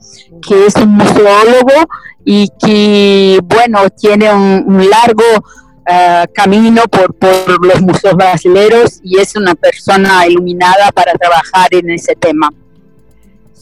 que 0.46 0.66
es 0.66 0.76
un 0.76 0.90
museólogo 0.90 1.72
y 2.24 2.48
que, 2.60 3.40
bueno, 3.42 3.90
tiene 3.90 4.32
un, 4.32 4.88
largo 4.88 5.24
eh, 5.90 6.24
camino 6.32 6.82
por, 6.82 7.14
por 7.16 7.66
los 7.66 7.82
museos 7.82 8.14
brasileños 8.14 9.00
y 9.02 9.18
es 9.18 9.34
una 9.34 9.56
persona 9.56 10.24
iluminada 10.28 10.92
para 10.92 11.14
trabajar 11.14 11.68
en 11.72 11.90
ese 11.90 12.14
tema. 12.14 12.48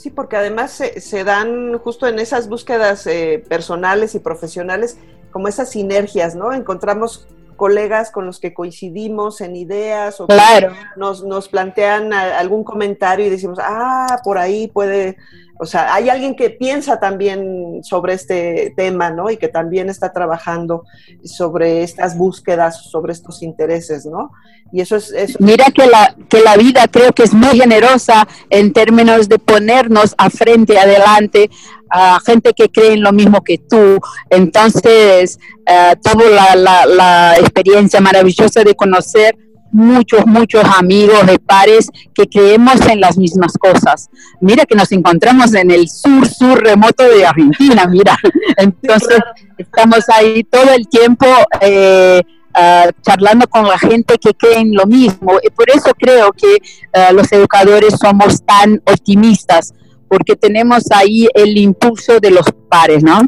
Sí, 0.06 0.10
porque 0.10 0.36
además 0.36 0.70
se, 0.70 1.24
dan 1.24 1.76
justo 1.78 2.06
en 2.06 2.20
esas 2.20 2.48
búsquedas 2.48 3.08
eh, 3.08 3.44
personales 3.48 4.14
y 4.14 4.20
profesionales 4.20 4.98
como 5.32 5.48
esas 5.48 5.70
sinergias, 5.70 6.36
¿no? 6.36 6.52
Encontramos 6.52 7.26
colegas 7.56 8.10
con 8.10 8.26
los 8.26 8.38
que 8.38 8.54
coincidimos 8.54 9.40
en 9.40 9.56
ideas 9.56 10.20
o 10.20 10.26
claro. 10.26 10.72
nos, 10.96 11.24
nos 11.24 11.48
plantean 11.48 12.12
algún 12.12 12.64
comentario 12.64 13.26
y 13.26 13.30
decimos, 13.30 13.58
ah, 13.60 14.20
por 14.22 14.38
ahí 14.38 14.68
puede, 14.68 15.16
o 15.58 15.64
sea, 15.64 15.94
hay 15.94 16.08
alguien 16.10 16.36
que 16.36 16.50
piensa 16.50 17.00
también 17.00 17.82
sobre 17.82 18.12
este 18.12 18.74
tema, 18.76 19.10
¿no? 19.10 19.30
Y 19.30 19.38
que 19.38 19.48
también 19.48 19.88
está 19.88 20.12
trabajando 20.12 20.84
sobre 21.24 21.82
estas 21.82 22.16
búsquedas, 22.16 22.90
sobre 22.90 23.12
estos 23.12 23.42
intereses, 23.42 24.04
¿no? 24.04 24.32
Y 24.72 24.80
eso 24.80 24.96
es... 24.96 25.10
Eso. 25.12 25.38
Mira 25.40 25.66
que 25.74 25.86
la, 25.86 26.14
que 26.28 26.40
la 26.40 26.56
vida 26.56 26.86
creo 26.88 27.12
que 27.12 27.22
es 27.22 27.32
muy 27.32 27.58
generosa 27.58 28.28
en 28.50 28.72
términos 28.72 29.28
de 29.28 29.38
ponernos 29.38 30.14
a 30.18 30.28
frente, 30.28 30.78
adelante, 30.78 31.50
a 31.90 32.18
gente 32.24 32.52
que 32.52 32.68
cree 32.68 32.94
en 32.94 33.02
lo 33.02 33.12
mismo 33.12 33.42
que 33.42 33.58
tú. 33.58 33.98
Entonces, 34.30 35.38
uh, 35.68 35.94
toda 36.02 36.28
la, 36.30 36.56
la, 36.56 36.86
la 36.86 37.36
experiencia 37.38 38.00
maravillosa 38.00 38.64
de 38.64 38.74
conocer 38.74 39.36
muchos, 39.72 40.26
muchos 40.26 40.64
amigos 40.78 41.26
de 41.26 41.38
pares 41.38 41.90
que 42.14 42.26
creemos 42.26 42.80
en 42.88 43.00
las 43.00 43.18
mismas 43.18 43.52
cosas. 43.58 44.08
Mira 44.40 44.64
que 44.64 44.74
nos 44.74 44.90
encontramos 44.92 45.52
en 45.54 45.70
el 45.70 45.88
sur, 45.88 46.26
sur 46.26 46.62
remoto 46.62 47.04
de 47.04 47.26
Argentina, 47.26 47.86
mira. 47.86 48.16
Entonces, 48.56 49.18
estamos 49.58 50.08
ahí 50.08 50.44
todo 50.44 50.72
el 50.72 50.88
tiempo 50.88 51.26
eh, 51.60 52.22
uh, 52.54 52.90
charlando 53.02 53.46
con 53.48 53.68
la 53.68 53.78
gente 53.78 54.16
que 54.18 54.32
cree 54.32 54.60
en 54.60 54.74
lo 54.74 54.86
mismo. 54.86 55.38
Y 55.42 55.50
por 55.50 55.68
eso 55.68 55.90
creo 55.98 56.32
que 56.32 56.56
uh, 56.56 57.14
los 57.14 57.30
educadores 57.32 57.96
somos 58.00 58.42
tan 58.44 58.80
optimistas, 58.86 59.74
porque 60.08 60.36
tenemos 60.36 60.84
ahí 60.92 61.28
el 61.34 61.56
impulso 61.58 62.20
de 62.20 62.30
los 62.30 62.46
pares, 62.68 63.02
¿no? 63.02 63.22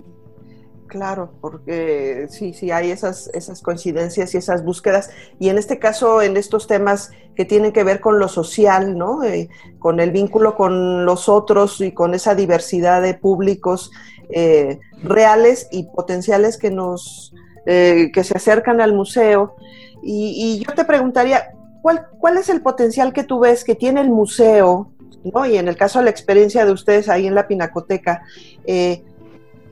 Claro, 0.88 1.34
porque 1.42 2.28
sí, 2.30 2.54
sí, 2.54 2.70
hay 2.70 2.90
esas, 2.90 3.28
esas 3.34 3.60
coincidencias 3.60 4.34
y 4.34 4.38
esas 4.38 4.64
búsquedas. 4.64 5.10
Y 5.38 5.50
en 5.50 5.58
este 5.58 5.78
caso, 5.78 6.22
en 6.22 6.38
estos 6.38 6.66
temas 6.66 7.10
que 7.36 7.44
tienen 7.44 7.72
que 7.72 7.84
ver 7.84 8.00
con 8.00 8.18
lo 8.18 8.26
social, 8.26 8.96
¿no? 8.96 9.22
Eh, 9.22 9.50
con 9.78 10.00
el 10.00 10.10
vínculo 10.10 10.56
con 10.56 11.04
los 11.04 11.28
otros 11.28 11.80
y 11.82 11.92
con 11.92 12.14
esa 12.14 12.34
diversidad 12.34 13.02
de 13.02 13.14
públicos 13.14 13.90
eh, 14.30 14.80
reales 15.02 15.68
y 15.70 15.84
potenciales 15.84 16.56
que 16.56 16.70
nos, 16.70 17.34
eh, 17.66 18.10
que 18.12 18.24
se 18.24 18.36
acercan 18.36 18.80
al 18.80 18.94
museo. 18.94 19.56
Y, 20.02 20.34
y, 20.36 20.64
yo 20.64 20.74
te 20.74 20.86
preguntaría, 20.86 21.50
¿cuál, 21.82 22.06
¿cuál 22.18 22.38
es 22.38 22.48
el 22.48 22.62
potencial 22.62 23.12
que 23.12 23.24
tú 23.24 23.40
ves 23.40 23.62
que 23.62 23.74
tiene 23.74 24.00
el 24.00 24.08
museo? 24.08 24.90
¿No? 25.24 25.46
Y 25.46 25.56
en 25.56 25.68
el 25.68 25.76
caso 25.76 25.98
de 25.98 26.06
la 26.06 26.10
experiencia 26.10 26.64
de 26.64 26.72
ustedes 26.72 27.08
ahí 27.08 27.26
en 27.26 27.34
la 27.34 27.46
Pinacoteca, 27.46 28.22
eh, 28.66 29.04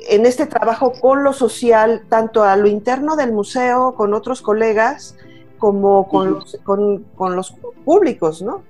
en 0.08 0.26
este 0.26 0.46
trabajo 0.46 0.92
con 0.92 1.24
lo 1.24 1.32
social, 1.32 2.04
tanto 2.08 2.44
a 2.44 2.56
lo 2.56 2.68
interno 2.68 3.16
del 3.16 3.32
museo, 3.32 3.94
con 3.94 4.14
otros 4.14 4.42
colegas, 4.42 5.16
como 5.58 6.08
con, 6.08 6.32
los, 6.32 6.58
con, 6.62 7.04
con 7.16 7.34
los 7.34 7.54
públicos, 7.84 8.42
¿no? 8.42 8.62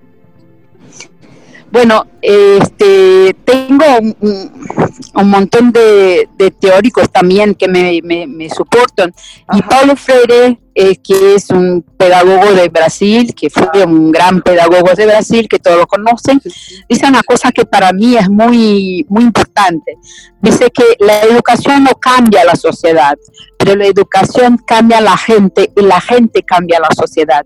Bueno, 1.76 2.06
este, 2.22 3.36
tengo 3.44 3.84
un, 3.98 4.66
un 5.14 5.28
montón 5.28 5.72
de, 5.72 6.26
de, 6.38 6.50
teóricos 6.50 7.10
también 7.10 7.54
que 7.54 7.68
me, 7.68 8.00
me, 8.02 8.26
me 8.26 8.48
soportan. 8.48 9.12
Ajá. 9.46 9.58
Y 9.58 9.60
Paulo 9.60 9.94
Freire, 9.94 10.58
eh, 10.74 10.96
que 10.96 11.34
es 11.34 11.50
un 11.50 11.84
pedagogo 11.98 12.54
de 12.54 12.70
Brasil, 12.70 13.34
que 13.34 13.50
fue 13.50 13.84
un 13.84 14.10
gran 14.10 14.40
pedagogo 14.40 14.94
de 14.96 15.04
Brasil, 15.04 15.46
que 15.50 15.58
todos 15.58 15.76
lo 15.76 15.86
conocen, 15.86 16.40
dice 16.88 17.06
una 17.06 17.22
cosa 17.22 17.52
que 17.52 17.66
para 17.66 17.92
mí 17.92 18.16
es 18.16 18.30
muy, 18.30 19.04
muy 19.10 19.24
importante. 19.24 19.98
Dice 20.40 20.70
que 20.70 20.96
la 20.98 21.24
educación 21.24 21.84
no 21.84 21.90
cambia 21.96 22.42
la 22.46 22.56
sociedad, 22.56 23.18
pero 23.58 23.76
la 23.76 23.84
educación 23.84 24.56
cambia 24.66 24.96
a 24.96 25.02
la 25.02 25.18
gente 25.18 25.70
y 25.76 25.82
la 25.82 26.00
gente 26.00 26.42
cambia 26.42 26.78
a 26.78 26.88
la 26.88 26.94
sociedad. 26.96 27.44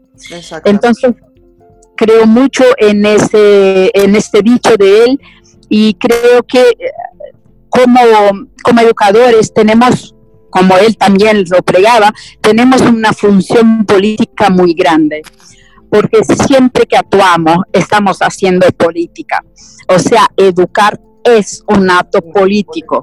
Entonces, 0.65 1.15
creo 2.01 2.27
mucho 2.27 2.65
en 2.79 3.05
ese 3.05 3.91
en 3.93 4.17
este 4.17 4.41
dicho 4.41 4.75
de 4.79 5.05
él 5.05 5.21
y 5.69 5.93
creo 5.95 6.43
que 6.45 6.65
como, 7.69 8.01
como 8.63 8.81
educadores 8.81 9.53
tenemos 9.53 10.15
como 10.49 10.79
él 10.79 10.97
también 10.97 11.45
lo 11.49 11.63
pregaba, 11.63 12.11
tenemos 12.41 12.81
una 12.81 13.13
función 13.13 13.85
política 13.85 14.49
muy 14.49 14.73
grande, 14.73 15.21
porque 15.91 16.25
siempre 16.25 16.87
que 16.87 16.97
actuamos 16.97 17.59
estamos 17.73 18.19
haciendo 18.19 18.67
política. 18.73 19.45
O 19.87 19.99
sea, 19.99 20.27
educar 20.37 20.99
es 21.23 21.63
un 21.69 21.89
acto 21.89 22.21
político 22.21 23.01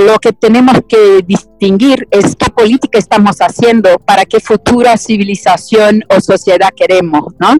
lo 0.00 0.18
que 0.18 0.32
tenemos 0.32 0.80
que 0.88 1.24
distinguir 1.62 2.08
es 2.10 2.34
qué 2.34 2.50
política 2.50 2.98
estamos 2.98 3.36
haciendo, 3.38 3.96
para 4.04 4.24
qué 4.24 4.40
futura 4.40 4.96
civilización 4.96 6.02
o 6.08 6.20
sociedad 6.20 6.70
queremos, 6.76 7.34
¿no? 7.38 7.56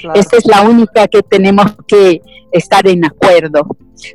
Claro. 0.00 0.20
Esa 0.20 0.36
es 0.36 0.46
la 0.46 0.62
única 0.62 1.08
que 1.08 1.22
tenemos 1.22 1.74
que 1.86 2.20
estar 2.52 2.86
en 2.86 3.04
acuerdo. 3.04 3.66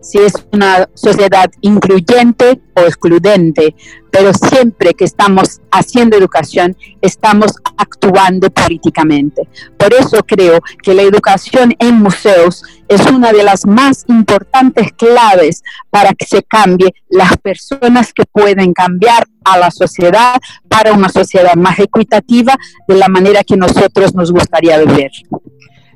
Si 0.02 0.18
es 0.18 0.34
una 0.52 0.88
sociedad 0.94 1.52
incluyente 1.62 2.62
o 2.74 2.82
excluyente, 2.82 3.76
pero 4.12 4.32
siempre 4.34 4.94
que 4.94 5.04
estamos 5.04 5.60
haciendo 5.72 6.16
educación, 6.16 6.78
estamos 7.02 7.52
actuando 7.78 8.50
políticamente. 8.50 9.42
Por 9.78 9.94
eso 9.94 10.24
creo 10.26 10.62
que 10.82 10.94
la 10.94 11.02
educación 11.02 11.74
en 11.80 11.96
museos 11.96 12.64
es 12.88 13.06
una 13.08 13.34
de 13.34 13.44
las 13.44 13.66
más 13.66 14.06
importantes 14.08 14.94
claves 14.94 15.64
para 15.90 16.14
que 16.14 16.26
se 16.26 16.44
cambie 16.44 16.94
las 17.10 17.36
personas 17.38 18.14
que 18.14 18.24
pueden 18.26 18.72
cambiar 18.74 19.23
a 19.44 19.58
la 19.58 19.72
sociedad 19.72 20.36
para 20.68 20.94
una 20.94 21.10
sociedad 21.10 21.56
más 21.56 21.80
equitativa 21.80 22.56
de 22.88 22.96
la 22.96 23.08
manera 23.08 23.44
que 23.44 23.58
nosotros 23.58 24.14
nos 24.16 24.32
gustaría 24.32 24.78
vivir. 24.80 25.12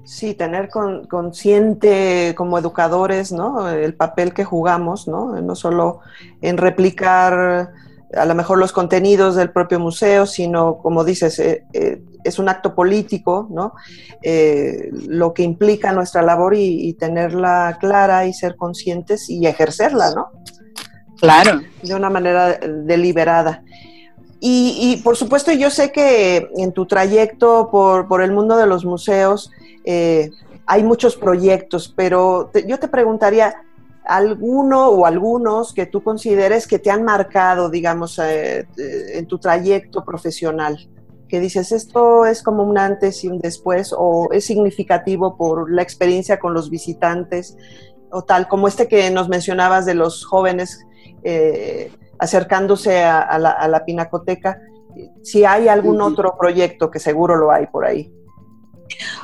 Sí, 0.03 0.33
tener 0.33 0.69
con, 0.69 1.05
consciente 1.07 2.33
como 2.37 2.57
educadores, 2.57 3.33
¿no? 3.33 3.69
El 3.69 3.93
papel 3.93 4.33
que 4.33 4.45
jugamos, 4.45 5.07
¿no? 5.07 5.41
No 5.41 5.55
solo 5.55 5.99
en 6.41 6.57
replicar 6.57 7.73
a 8.15 8.25
lo 8.25 8.35
mejor 8.35 8.57
los 8.57 8.71
contenidos 8.71 9.35
del 9.35 9.51
propio 9.51 9.79
museo, 9.79 10.25
sino, 10.25 10.77
como 10.77 11.03
dices, 11.03 11.39
eh, 11.39 11.65
eh, 11.73 12.01
es 12.23 12.39
un 12.39 12.47
acto 12.47 12.73
político, 12.73 13.47
¿no? 13.51 13.73
Eh, 14.21 14.89
lo 15.07 15.33
que 15.33 15.43
implica 15.43 15.91
nuestra 15.91 16.21
labor 16.21 16.55
y, 16.55 16.87
y, 16.87 16.93
tenerla 16.93 17.77
clara 17.79 18.25
y 18.25 18.33
ser 18.33 18.55
conscientes 18.55 19.29
y 19.29 19.45
ejercerla, 19.45 20.11
¿no? 20.15 20.31
Claro. 21.19 21.61
De 21.81 21.95
una 21.95 22.09
manera 22.09 22.59
deliberada. 22.59 23.63
Y, 24.39 25.01
por 25.03 25.17
supuesto, 25.17 25.51
yo 25.51 25.71
sé 25.71 25.91
que 25.91 26.47
en 26.57 26.71
tu 26.71 26.85
trayecto 26.85 27.69
por, 27.71 28.07
por 28.07 28.21
el 28.21 28.31
mundo 28.31 28.55
de 28.55 28.67
los 28.67 28.85
museos 28.85 29.51
eh, 29.83 30.29
hay 30.67 30.83
muchos 30.83 31.15
proyectos, 31.15 31.91
pero 31.95 32.51
yo 32.67 32.77
te 32.77 32.87
preguntaría, 32.87 33.55
¿alguno 34.05 34.89
o 34.89 35.05
algunos 35.05 35.73
que 35.73 35.85
tú 35.85 36.03
consideres 36.03 36.67
que 36.67 36.77
te 36.77 36.91
han 36.91 37.03
marcado, 37.03 37.69
digamos, 37.69 38.19
eh, 38.19 38.67
en 38.77 39.25
tu 39.25 39.39
trayecto 39.39 40.03
profesional? 40.03 40.87
Que 41.27 41.39
dices, 41.39 41.71
esto 41.71 42.25
es 42.25 42.43
como 42.43 42.63
un 42.63 42.77
antes 42.77 43.23
y 43.23 43.29
un 43.29 43.39
después, 43.39 43.93
o 43.97 44.29
es 44.31 44.45
significativo 44.45 45.35
por 45.35 45.71
la 45.71 45.81
experiencia 45.81 46.37
con 46.37 46.53
los 46.53 46.69
visitantes, 46.69 47.57
o 48.11 48.23
tal, 48.23 48.47
como 48.47 48.67
este 48.67 48.87
que 48.87 49.09
nos 49.09 49.29
mencionabas 49.29 49.85
de 49.85 49.95
los 49.95 50.25
jóvenes. 50.25 50.85
Eh, 51.29 51.91
acercándose 52.19 53.03
a, 53.03 53.19
a, 53.19 53.37
la, 53.37 53.49
a, 53.49 53.67
la, 53.67 53.83
pinacoteca, 53.83 54.61
si 55.21 55.43
hay 55.43 55.67
algún 55.67 55.99
otro 55.99 56.37
proyecto, 56.39 56.89
que 56.89 56.99
seguro 56.99 57.35
lo 57.35 57.51
hay 57.51 57.67
por 57.67 57.85
ahí. 57.85 58.09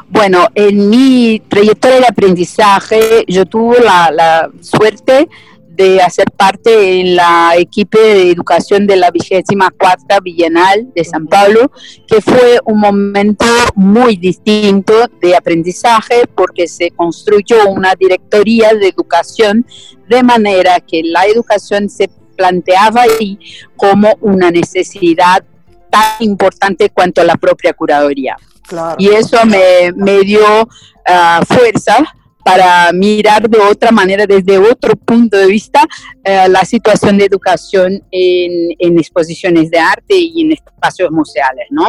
Bueno, 0.10 0.48
en 0.54 0.90
mi 0.90 1.42
trayectoria 1.48 2.02
de 2.02 2.08
aprendizaje 2.08 3.24
yo 3.26 3.46
tuve 3.46 3.80
la, 3.80 4.12
la 4.12 4.52
suerte 4.60 5.30
de 5.76 6.02
hacer 6.02 6.26
parte 6.38 7.00
en 7.00 7.16
la 7.16 7.54
equipo 7.58 7.98
de 7.98 8.30
educación 8.30 8.86
de 8.86 8.96
la 8.96 9.10
vigésima 9.10 9.72
cuarta 9.72 10.20
Bienal 10.20 10.88
de 10.94 11.04
San 11.04 11.28
Pablo, 11.28 11.72
que 12.08 12.22
fue 12.22 12.60
un 12.66 12.80
momento 12.80 13.46
muy 13.76 14.16
distinto 14.16 14.94
de 15.22 15.36
aprendizaje 15.36 16.24
porque 16.36 16.68
se 16.68 16.92
construyó 16.92 17.70
una 17.70 17.96
directoría 17.96 18.74
de 18.74 18.90
educación 18.90 19.66
de 20.08 20.22
manera 20.22 20.80
que 20.80 21.02
la 21.04 21.26
educación 21.26 21.90
se 21.90 22.10
planteaba 22.38 23.02
ahí 23.04 23.40
como 23.76 24.16
una 24.22 24.52
necesidad 24.52 25.44
tan 25.90 26.12
importante 26.20 26.90
cuanto 26.90 27.22
a 27.22 27.24
la 27.24 27.36
propia 27.36 27.74
curaduría. 27.74 28.36
Claro. 28.68 28.96
Y 29.00 29.10
eso 29.10 29.38
me, 29.46 29.92
me 29.96 30.22
dio 30.22 30.64
uh, 30.64 31.46
fuerza 31.46 32.04
para 32.44 32.92
mirar 32.92 33.50
de 33.50 33.60
otra 33.60 33.92
manera, 33.92 34.26
desde 34.26 34.58
otro 34.58 34.96
punto 34.96 35.38
de 35.38 35.48
vista, 35.48 35.82
uh, 35.84 36.50
la 36.50 36.66
situación 36.66 37.18
de 37.18 37.26
educación 37.26 38.04
en, 38.12 39.00
exposiciones 39.00 39.72
de 39.72 39.80
arte 39.80 40.16
y 40.16 40.42
en 40.42 40.52
espacios 40.52 41.12
museales, 41.12 41.68
¿no? 41.70 41.88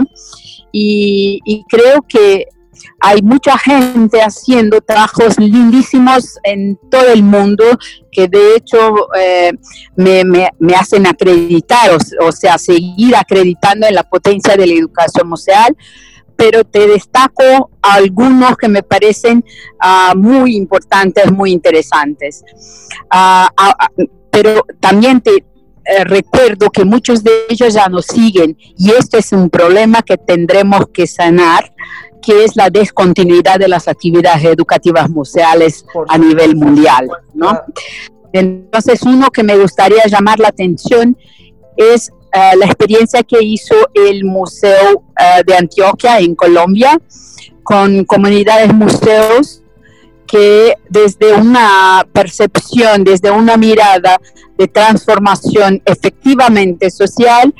Y, 0.72 1.64
creo 1.68 2.02
que 2.08 2.46
hay 3.00 3.22
mucha 3.22 3.56
gente 3.58 4.20
haciendo 4.20 4.80
trabajos 4.80 5.38
lindísimos 5.38 6.38
en 6.42 6.76
todo 6.90 7.08
el 7.12 7.22
mundo 7.22 7.64
que 8.10 8.26
de 8.28 8.56
hecho 8.56 9.08
eh, 9.16 9.52
me, 9.96 10.74
hacen 10.74 11.06
acreditar, 11.06 11.90
o, 12.20 12.32
sea, 12.32 12.58
seguir 12.58 13.14
acreditando 13.16 13.86
en 13.86 13.94
la 13.94 14.02
potencia 14.02 14.56
de 14.56 14.66
la 14.66 14.74
educación 14.74 15.28
museal, 15.28 15.76
pero 16.44 16.62
te 16.62 16.86
destaco 16.86 17.70
algunos 17.80 18.54
que 18.58 18.68
me 18.68 18.82
parecen 18.82 19.42
ah, 19.80 20.12
muy 20.14 20.56
importantes, 20.56 21.32
muy 21.32 21.52
interesantes. 21.52 22.44
Ah, 23.08 23.48
ah, 23.56 23.88
pero 24.30 24.62
también 24.78 25.22
te, 25.22 25.36
eh, 25.36 26.04
recuerdo 26.04 26.68
que 26.68 26.84
muchos 26.84 27.24
de 27.24 27.30
ellos 27.48 27.72
ya 27.72 27.88
nos 27.88 28.04
siguen 28.04 28.58
y 28.76 28.90
esto 28.90 29.16
es 29.16 29.32
un 29.32 29.48
problema 29.48 30.02
que 30.02 30.18
tendremos 30.18 30.88
que 30.92 31.06
sanar 31.06 31.72
que 32.20 32.44
es 32.44 32.56
la 32.56 32.68
descontinuidad 32.68 33.58
de 33.58 33.68
las 33.68 33.88
actividades 33.88 34.44
educativas 34.44 35.08
museales 35.08 35.86
a 36.08 36.18
nivel 36.18 36.56
mundial, 36.56 37.08
¿no? 37.32 37.58
Entonces, 38.34 39.00
uno 39.02 39.30
que 39.30 39.42
me 39.42 39.56
gustaría 39.56 40.04
llamar 40.06 40.40
la 40.40 40.48
atención 40.48 41.16
es 41.78 42.10
eh, 42.36 42.56
la 42.56 42.66
experiencia 42.66 43.22
que 43.22 43.40
hizo 43.40 43.76
el 43.94 44.24
Museo 44.24 45.04
eh, 45.16 45.42
de 45.46 45.54
Antioquia 45.54 46.18
en 46.18 46.34
Colombia 46.34 47.00
con 47.62 48.04
comunidades 48.04 48.74
museos 48.74 49.62
que 50.26 50.74
desde 50.88 51.32
una 51.32 52.04
percepción, 52.12 53.04
desde 53.04 53.30
una 53.30 53.56
mirada 53.56 54.20
de 54.58 54.66
transformación 54.66 55.80
efectivamente 55.84 56.90
social, 56.90 57.54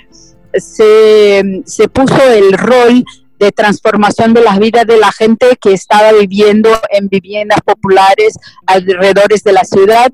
se, 0.53 1.63
se 1.67 1.89
puso 1.89 2.21
el 2.33 2.53
rol 2.55 3.05
de 3.39 3.53
transformación 3.53 4.35
de 4.35 4.43
las 4.43 4.59
vidas 4.59 4.87
de 4.87 4.97
la 4.97 5.13
gente 5.13 5.57
que 5.61 5.73
estaba 5.73 6.11
viviendo 6.13 6.71
en 6.91 7.07
viviendas 7.09 7.61
populares 7.65 8.37
alrededor 8.67 9.29
de 9.29 9.53
la 9.53 9.65
ciudad. 9.65 10.13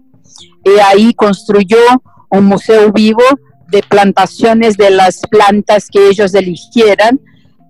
Y 0.64 0.79
ahí 0.81 1.14
construyó 1.14 1.79
un 2.29 2.44
museo 2.44 2.92
vivo 2.92 3.25
de 3.71 3.83
plantaciones 3.83 4.77
de 4.77 4.91
las 4.91 5.21
plantas 5.31 5.89
que 5.91 6.09
ellos 6.09 6.35
eligieran 6.35 7.21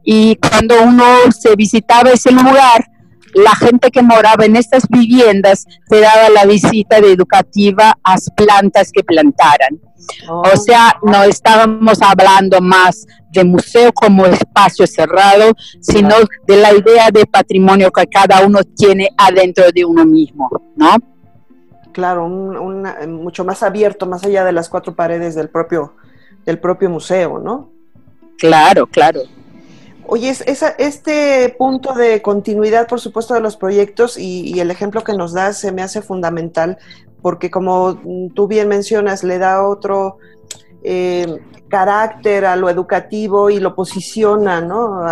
y 0.04 0.36
cuando 0.36 0.82
uno 0.82 1.04
se 1.38 1.54
visitaba 1.56 2.10
ese 2.10 2.32
lugar 2.32 2.90
la 3.34 3.54
gente 3.54 3.90
que 3.90 4.02
moraba 4.02 4.44
en 4.44 4.56
estas 4.56 4.88
viviendas 4.88 5.64
te 5.88 6.00
daba 6.00 6.30
la 6.30 6.44
visita 6.46 6.98
educativa 6.98 7.96
a 8.02 8.12
las 8.12 8.28
plantas 8.36 8.90
que 8.92 9.02
plantaran. 9.02 9.80
O 10.28 10.42
oh. 10.52 10.56
sea, 10.56 10.96
no 11.02 11.22
estábamos 11.24 12.00
hablando 12.02 12.60
más 12.60 13.06
de 13.30 13.44
museo 13.44 13.92
como 13.92 14.26
espacio 14.26 14.86
cerrado, 14.86 15.52
sino 15.80 16.16
de 16.46 16.56
la 16.56 16.72
idea 16.72 17.10
de 17.12 17.26
patrimonio 17.26 17.92
que 17.92 18.06
cada 18.06 18.44
uno 18.44 18.60
tiene 18.76 19.08
adentro 19.16 19.66
de 19.72 19.84
uno 19.84 20.04
mismo, 20.04 20.48
¿no? 20.76 20.96
Claro, 21.92 22.24
un, 22.24 22.82
mucho 23.08 23.44
más 23.44 23.62
abierto, 23.62 24.06
más 24.06 24.24
allá 24.24 24.44
de 24.44 24.52
las 24.52 24.68
cuatro 24.68 24.94
paredes 24.94 25.34
del 25.34 25.48
propio, 25.48 25.94
del 26.44 26.58
propio 26.58 26.90
museo, 26.90 27.38
¿no? 27.38 27.70
Claro, 28.38 28.86
claro. 28.86 29.20
Oye, 30.06 30.30
esa, 30.30 30.70
este 30.70 31.54
punto 31.56 31.92
de 31.94 32.20
continuidad, 32.20 32.88
por 32.88 33.00
supuesto, 33.00 33.34
de 33.34 33.40
los 33.40 33.56
proyectos 33.56 34.18
y, 34.18 34.58
el 34.58 34.70
ejemplo 34.70 35.04
que 35.04 35.12
nos 35.12 35.32
das 35.32 35.58
se 35.58 35.72
me 35.72 35.82
hace 35.82 36.02
fundamental 36.02 36.78
porque 37.22 37.50
como 37.50 38.00
tú 38.34 38.48
bien 38.48 38.66
mencionas, 38.66 39.22
le 39.22 39.38
da 39.38 39.66
otro 39.66 40.18
eh, 40.82 41.38
carácter 41.68 42.44
a 42.46 42.56
lo 42.56 42.68
educativo 42.70 43.50
y 43.50 43.60
lo 43.60 43.74
posiciona, 43.74 44.60
¿no? 44.60 45.04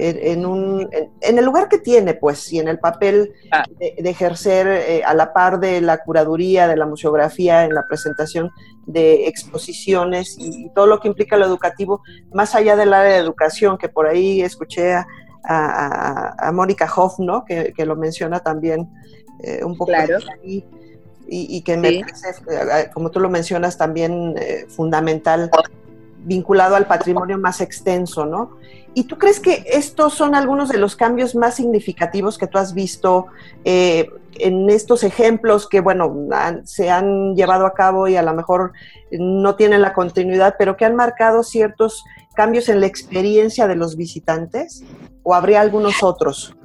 En, 0.00 0.46
un, 0.46 0.88
en, 1.20 1.38
el 1.38 1.44
lugar 1.44 1.68
que 1.68 1.78
tiene, 1.78 2.14
pues, 2.14 2.52
y 2.52 2.58
en 2.58 2.68
el 2.68 2.78
papel 2.78 3.32
ah. 3.52 3.64
de, 3.78 3.94
ejercer 4.10 4.66
eh, 4.66 5.02
a 5.04 5.14
la 5.14 5.32
par 5.32 5.60
de 5.60 5.80
la 5.80 5.98
curaduría, 5.98 6.66
de 6.66 6.76
la 6.76 6.86
museografía, 6.86 7.64
en 7.64 7.74
la 7.74 7.86
presentación 7.86 8.50
de 8.86 9.28
exposiciones 9.28 10.36
y, 10.38 10.70
todo 10.74 10.86
lo 10.86 11.00
que 11.00 11.08
implica 11.08 11.36
lo 11.36 11.46
educativo, 11.46 12.02
más 12.32 12.54
allá 12.54 12.76
del 12.76 12.94
área 12.94 13.12
de 13.12 13.18
educación, 13.18 13.76
que 13.76 13.88
por 13.88 14.06
ahí 14.06 14.40
escuché 14.40 14.94
a, 14.94 15.06
a, 15.44 16.52
Mónica 16.52 16.90
Hoff, 16.94 17.18
¿no? 17.18 17.44
Que, 17.44 17.72
lo 17.84 17.96
menciona 17.96 18.40
también 18.40 18.88
eh, 19.42 19.64
un 19.64 19.76
poco 19.76 19.92
claro. 19.92 20.18
y, 20.42 21.62
que 21.62 21.76
me 21.76 22.00
parece, 22.00 22.28
eh, 22.50 22.90
como 22.92 23.10
tú 23.10 23.20
lo 23.20 23.28
mencionas, 23.28 23.76
también 23.76 24.34
fundamental 24.68 25.50
vinculado 26.24 26.76
al 26.76 26.86
patrimonio 26.86 27.38
más 27.38 27.60
extenso, 27.60 28.26
¿no? 28.26 28.56
¿Y 28.92 29.04
tú 29.04 29.18
crees 29.18 29.38
que 29.38 29.64
estos 29.66 30.14
son 30.14 30.34
algunos 30.34 30.68
de 30.68 30.78
los 30.78 30.96
cambios 30.96 31.34
más 31.34 31.54
significativos 31.54 32.38
que 32.38 32.48
tú 32.48 32.58
has 32.58 32.74
visto 32.74 33.26
eh, 33.64 34.10
en 34.34 34.68
estos 34.68 35.04
ejemplos 35.04 35.68
que, 35.68 35.80
bueno, 35.80 36.12
se 36.64 36.90
han 36.90 37.36
llevado 37.36 37.66
a 37.66 37.74
cabo 37.74 38.08
y 38.08 38.16
a 38.16 38.22
lo 38.22 38.34
mejor 38.34 38.72
no 39.12 39.54
tienen 39.54 39.82
la 39.82 39.92
continuidad, 39.92 40.56
pero 40.58 40.76
que 40.76 40.84
han 40.84 40.96
marcado 40.96 41.44
ciertos 41.44 42.04
cambios 42.34 42.68
en 42.68 42.80
la 42.80 42.86
experiencia 42.86 43.68
de 43.68 43.76
los 43.76 43.96
visitantes? 43.96 44.82
¿O 45.22 45.34
habría 45.34 45.60
algunos 45.60 46.02
otros? 46.02 46.56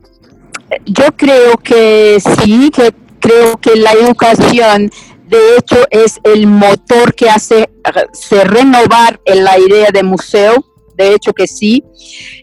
Yo 0.86 1.06
creo 1.16 1.58
que 1.58 2.18
sí, 2.20 2.72
que 2.72 2.94
creo 3.20 3.58
que 3.58 3.76
la 3.76 3.92
educación 3.92 4.90
de 5.28 5.58
hecho 5.58 5.78
es 5.90 6.20
el 6.24 6.48
motor 6.48 7.14
que 7.16 7.30
hace 7.30 7.70
se 8.14 8.44
renovar 8.44 9.20
en 9.26 9.44
la 9.44 9.58
idea 9.60 9.90
de 9.92 10.04
museo 10.04 10.64
de 10.96 11.14
hecho 11.14 11.34
que 11.34 11.48
sí. 11.48 11.84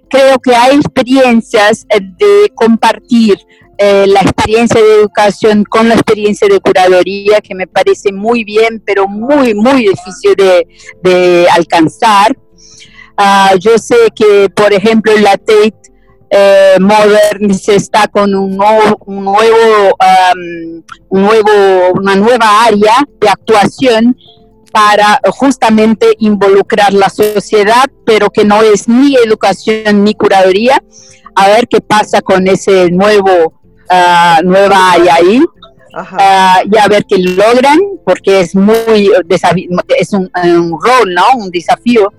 Creo 0.08 0.38
que 0.38 0.54
hay 0.54 0.76
experiencias 0.76 1.86
eh, 1.88 2.00
de 2.00 2.52
compartir 2.54 3.38
eh, 3.78 4.06
la 4.06 4.20
experiencia 4.20 4.80
de 4.80 4.94
educación 4.94 5.64
con 5.64 5.88
la 5.88 5.94
experiencia 5.94 6.46
de 6.48 6.60
curaduría 6.60 7.40
que 7.40 7.54
me 7.54 7.66
parece 7.66 8.12
muy 8.12 8.44
bien, 8.44 8.82
pero 8.84 9.08
muy, 9.08 9.54
muy 9.54 9.88
difícil 9.88 10.34
de, 11.02 11.46
alcanzar. 11.50 12.36
Ah, 13.16 13.54
yo 13.58 13.78
sé 13.78 13.96
que, 14.14 14.48
por 14.50 14.72
ejemplo, 14.72 15.12
la 15.18 15.36
Tate 15.36 15.74
eh, 16.34 16.76
Modern 16.80 17.52
se 17.54 17.76
está 17.76 18.06
con 18.08 18.34
un 18.34 18.56
nuevo, 18.56 18.96
un 19.04 19.24
nuevo, 19.24 19.96
un 21.10 21.22
nuevo, 21.22 21.92
una 21.94 22.16
nueva 22.16 22.64
área 22.64 22.94
de 23.20 23.28
actuación 23.28 24.16
para 24.72 25.20
justamente 25.30 26.06
involucrar 26.18 26.94
la 26.94 27.10
sociedad, 27.10 27.84
pero 28.06 28.30
que 28.30 28.44
no 28.44 28.62
es 28.62 28.88
ni 28.88 29.14
educación 29.16 30.02
ni 30.02 30.14
curaduría. 30.14 30.82
A 31.34 31.48
ver 31.48 31.68
qué 31.68 31.80
pasa 31.80 32.22
con 32.22 32.48
ese 32.48 32.90
nuevo 32.90 33.52
uh, 33.90 34.42
nueva 34.42 34.92
área 34.92 35.14
ahí. 35.16 35.40
Uh, 35.94 36.66
y 36.72 36.78
a 36.78 36.88
ver 36.88 37.04
qué 37.06 37.18
logran, 37.18 37.78
porque 38.06 38.40
es 38.40 38.54
muy 38.54 39.10
es 39.28 40.12
un, 40.14 40.30
rol, 40.32 41.14
¿no? 41.14 41.24
Un 41.36 41.50
desafío. 41.50 42.10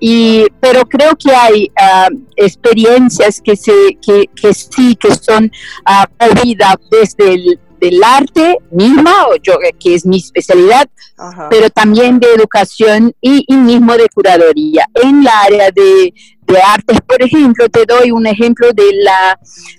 Y, 0.00 0.46
pero 0.60 0.84
creo 0.86 1.16
que 1.16 1.34
hay 1.34 1.70
uh, 1.80 2.16
experiencias 2.36 3.40
que, 3.40 3.56
se, 3.56 3.98
que, 4.00 4.28
que 4.34 4.54
sí, 4.54 4.94
que 4.96 5.14
son 5.14 5.50
uh, 5.86 6.74
desde 6.90 7.34
el 7.34 7.60
del 7.80 8.02
arte 8.02 8.56
misma, 8.70 9.12
yo, 9.42 9.54
que 9.78 9.94
es 9.94 10.04
mi 10.04 10.18
especialidad, 10.18 10.88
pero 11.50 11.70
también 11.70 12.18
de 12.18 12.28
educación 12.34 13.14
y, 13.20 13.44
mismo 13.54 13.96
de 13.96 14.08
curaduría. 14.08 14.86
En 14.94 15.24
la 15.24 15.40
área 15.42 15.70
de, 15.70 16.12
de, 16.42 16.62
artes, 16.62 17.00
por 17.02 17.22
ejemplo, 17.22 17.68
te 17.68 17.84
doy 17.86 18.10
un 18.10 18.26
ejemplo 18.26 18.72
de 18.72 18.90
la, 19.02 19.38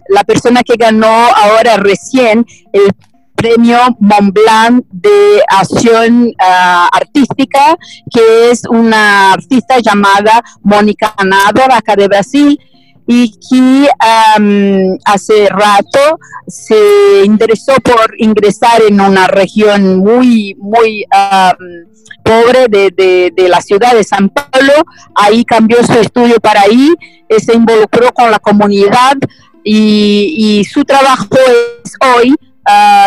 la 0.10 0.24
persona 0.24 0.64
que 0.64 0.76
ganó 0.76 1.08
ahora 1.08 1.78
recién 1.78 2.46
el 2.74 2.92
premio 3.40 3.78
Mont 4.00 4.34
Blanc 4.34 4.86
de 4.92 5.42
acción 5.48 6.34
ah, 6.40 6.90
artística, 6.92 7.78
que 8.14 8.52
es 8.52 8.64
una 8.70 9.34
artista 9.34 9.80
llamada 9.80 10.44
Mónica 10.62 11.16
Nava, 11.26 11.78
acá 11.78 11.96
de 11.96 12.08
Brasil, 12.08 12.60
y 13.08 13.32
que 13.32 13.90
hace 15.04 15.50
rato 15.50 16.20
se 16.48 17.24
interesó 17.26 17.74
por 17.84 18.14
ingresar 18.20 18.84
en 18.88 19.02
una 19.02 19.26
región 19.26 19.98
muy, 19.98 20.56
muy 20.60 21.06
pobre 22.24 22.68
de, 22.68 23.48
la 23.50 23.62
ciudad 23.62 23.94
de 23.94 24.04
San 24.04 24.30
Paulo. 24.30 24.74
Ahí 25.16 25.44
cambió 25.44 25.84
su 25.84 25.94
estudio 25.94 26.40
para 26.40 26.62
ahí, 26.62 26.94
eh, 27.28 27.40
se 27.40 27.56
involucró 27.56 28.12
con 28.12 28.30
la 28.30 28.38
comunidad 28.38 29.18
y, 29.64 30.64
su 30.72 30.84
trabajo 30.84 31.28
es 31.84 31.94
hoy 32.16 32.36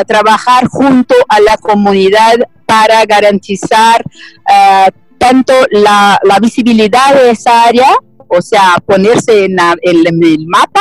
trabajar 0.07 0.66
junto 0.68 1.14
a 1.29 1.40
la 1.40 1.57
comunidad 1.57 2.37
para 2.66 3.05
garantizar 3.05 4.03
ah, 4.48 4.88
tanto 5.18 5.53
la, 5.70 6.18
la 6.25 6.38
visibilidad 6.40 7.14
de 7.14 7.31
esa 7.31 7.64
área, 7.64 7.94
o 8.29 8.42
sea, 8.42 8.77
ponerse 8.85 9.44
en, 9.44 9.57
el 9.83 10.46
mapa, 10.46 10.81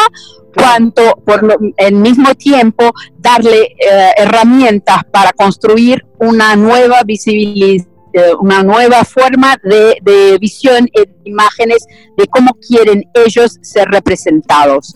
cuanto 0.55 1.21
por 1.25 1.57
el 1.77 1.95
mismo 1.95 2.33
tiempo 2.35 2.91
darle 3.17 3.61
eh, 3.63 4.13
herramientas 4.17 5.03
para 5.11 5.31
construir 5.31 6.05
una 6.19 6.55
nueva 6.55 7.03
visibilidad 7.03 7.85
eh, 8.13 8.33
una 8.41 8.61
nueva 8.61 9.05
forma 9.05 9.55
de, 9.63 9.95
de 10.01 10.37
visión 10.37 10.85
de 10.93 11.09
imágenes 11.23 11.85
de 12.17 12.27
cómo 12.27 12.51
quieren 12.55 13.05
ellos 13.13 13.57
ser 13.61 13.87
representados. 13.87 14.93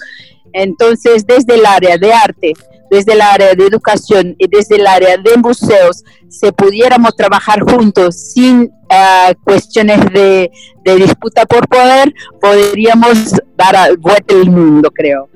Entonces, 0.55 1.27
desde 1.27 1.55
el 1.55 1.65
área 1.65 1.97
de 1.97 2.13
arte, 2.13 2.53
desde 2.89 3.11
el 3.11 3.21
área 3.21 3.53
de 3.53 3.65
educación 3.65 4.35
y 4.37 4.47
desde 4.47 4.77
el 4.77 4.87
área 4.87 5.17
de 5.17 5.35
museos, 5.35 6.05
se 6.29 6.53
pudiéramos 6.53 7.13
trabajar 7.15 7.59
juntos 7.61 8.15
sin 8.31 8.71
ah, 8.89 9.33
cuestiones 9.43 9.99
de, 10.13 10.49
disputa 10.83 11.45
por 11.45 11.67
poder, 11.67 12.13
podríamos 12.39 13.33
dar 13.57 13.97
vuelta 13.97 14.33
el 14.33 14.49
mundo, 14.49 14.89
creo. 14.91 15.27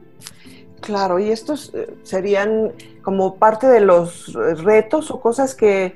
Claro, 0.80 1.20
y 1.20 1.32
estos 1.32 1.72
eh, 1.74 1.94
serían 2.04 2.72
como 3.02 3.36
parte 3.36 3.68
de 3.68 3.82
los 3.82 4.34
retos 4.64 5.12
o 5.12 5.20
cosas 5.20 5.54
que 5.54 5.96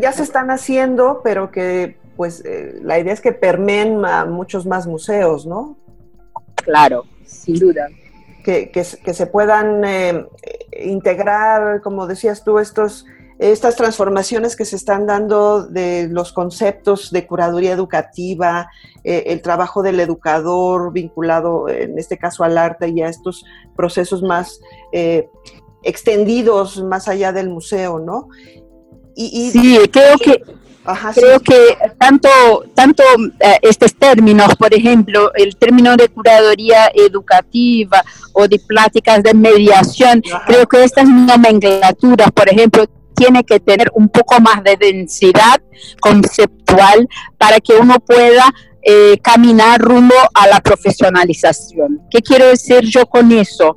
ya 0.00 0.12
se 0.12 0.22
están 0.22 0.50
haciendo, 0.50 1.20
pero 1.22 1.50
que 1.50 1.98
pues 2.16 2.42
eh, 2.46 2.78
la 2.82 2.98
idea 2.98 3.12
es 3.12 3.20
que 3.20 3.32
permeen 3.32 4.02
a 4.04 4.24
muchos 4.24 4.64
más 4.64 4.86
museos, 4.86 5.44
¿no? 5.44 5.76
Claro, 6.54 7.04
sin 7.26 7.58
duda. 7.58 7.88
Que, 8.44 8.70
que, 8.70 8.84
se 8.84 9.26
puedan 9.26 9.84
eh, 9.84 10.26
integrar, 10.82 11.80
como 11.82 12.06
decías 12.06 12.42
tú, 12.42 12.58
estos, 12.58 13.04
estas 13.38 13.76
transformaciones 13.76 14.56
que 14.56 14.64
se 14.64 14.76
están 14.76 15.06
dando 15.06 15.66
de 15.66 16.08
los 16.10 16.32
conceptos 16.32 17.10
de 17.10 17.26
curaduría 17.26 17.72
educativa, 17.72 18.70
eh, 19.04 19.24
el 19.26 19.42
trabajo 19.42 19.82
del 19.82 20.00
educador 20.00 20.92
vinculado, 20.92 21.68
en 21.68 21.98
este 21.98 22.18
caso, 22.18 22.44
al 22.44 22.56
arte 22.56 22.88
y 22.88 23.02
a 23.02 23.08
estos 23.08 23.44
procesos 23.76 24.22
más 24.22 24.60
extendidos 25.82 26.82
más 26.82 27.08
allá 27.08 27.32
del 27.32 27.48
museo, 27.48 27.98
¿no? 27.98 28.28
Y, 29.16 29.50
sí, 29.50 29.78
creo 29.92 30.16
que 30.16 30.42
Creo 31.14 31.40
que 31.40 31.76
tanto, 31.98 32.28
tanto 32.74 33.02
eh, 33.38 33.58
estos 33.62 33.94
términos, 33.94 34.54
por 34.56 34.72
ejemplo, 34.72 35.30
el 35.34 35.56
término 35.56 35.96
de 35.96 36.08
curaduría 36.08 36.90
educativa 36.94 38.02
o 38.32 38.48
de 38.48 38.58
pláticas 38.58 39.22
de 39.22 39.34
mediación, 39.34 40.22
creo 40.46 40.66
que 40.66 40.82
estas 40.82 41.08
nomenclaturas, 41.08 42.30
por 42.32 42.48
ejemplo, 42.48 42.86
tiene 43.14 43.44
que 43.44 43.60
tener 43.60 43.90
un 43.94 44.08
poco 44.08 44.40
más 44.40 44.64
de 44.64 44.76
densidad 44.76 45.60
conceptual 46.00 47.06
para 47.36 47.60
que 47.60 47.74
uno 47.74 48.00
pueda 48.00 48.50
eh, 48.82 49.18
caminar 49.22 49.78
rumbo 49.78 50.14
a 50.32 50.46
la 50.46 50.60
profesionalización. 50.60 52.00
¿Qué 52.10 52.22
quiero 52.22 52.46
decir 52.46 52.80
yo 52.84 53.04
con 53.04 53.30
eso? 53.32 53.76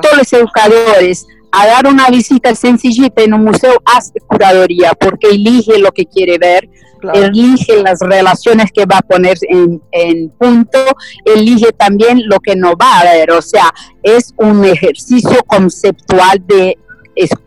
Todos 0.00 0.18
los 0.18 0.32
educadores 0.32 1.26
a 1.56 1.66
dar 1.68 1.86
una 1.86 2.08
visita 2.08 2.52
sencillita 2.54 3.22
en 3.22 3.32
un 3.32 3.44
museo 3.44 3.74
hace 3.84 4.18
curaduría 4.26 4.92
porque 4.98 5.28
elige 5.28 5.78
lo 5.78 5.92
que 5.92 6.04
quiere 6.04 6.36
ver, 6.36 6.68
elige 7.14 7.80
las 7.80 8.00
relaciones 8.00 8.72
que 8.72 8.86
va 8.86 8.98
a 8.98 9.02
poner 9.02 9.38
en, 9.48 10.30
punto, 10.30 10.80
elige 11.24 11.70
también 11.72 12.22
lo 12.26 12.40
que 12.40 12.56
no 12.56 12.74
va 12.74 12.98
a 12.98 13.04
ver, 13.04 13.30
o 13.30 13.40
sea, 13.40 13.72
es 14.02 14.34
un 14.36 14.64
ejercicio 14.64 15.44
conceptual 15.46 16.42
de, 16.44 16.76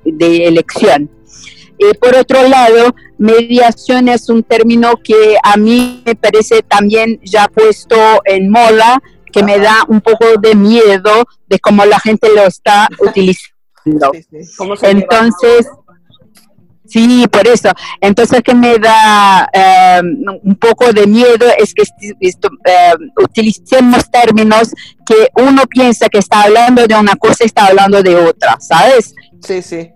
de 0.06 0.48
elección. 0.48 1.10
y 1.78 1.94
por 1.98 2.16
otro 2.16 2.48
lado, 2.48 2.96
mediación 3.18 4.08
es 4.08 4.30
un 4.30 4.42
término 4.42 4.96
que 5.04 5.36
a 5.44 5.58
mí 5.58 6.02
me 6.06 6.16
parece 6.16 6.62
también 6.62 7.20
ya 7.24 7.50
puesto 7.50 7.98
en 8.24 8.50
moda, 8.50 9.02
que 9.34 9.44
me 9.44 9.60
da 9.60 9.84
un 9.90 10.00
poco 10.00 10.38
de 10.40 10.56
miedo 10.56 11.26
de 11.48 11.60
cómo 11.60 11.84
la 11.84 12.00
gente 12.00 12.30
lo 12.34 12.44
está 12.44 12.88
utilizando 13.00 13.57
entonces, 14.82 15.68
sí, 16.86 17.26
por 17.32 17.48
eso. 17.48 17.70
Entonces, 18.02 18.42
que 18.42 18.56
me 18.56 18.78
da 18.78 19.48
eh, 19.54 20.02
un 20.44 20.56
poco 20.56 20.92
de 20.94 21.08
miedo 21.08 21.46
es 21.58 21.74
que 21.74 21.84
eh, 21.84 22.94
utilicemos 23.24 24.10
términos 24.12 24.72
que 25.06 25.30
uno 25.42 25.64
piensa 25.68 26.10
que 26.10 26.20
está 26.20 26.44
hablando 26.44 26.86
de 26.88 26.96
una 26.96 27.16
cosa 27.16 27.44
y 27.44 27.48
está 27.48 27.68
hablando 27.68 28.02
de 28.02 28.16
otra, 28.16 28.58
¿sabes? 28.60 29.14
Sí, 29.42 29.62
sí. 29.62 29.92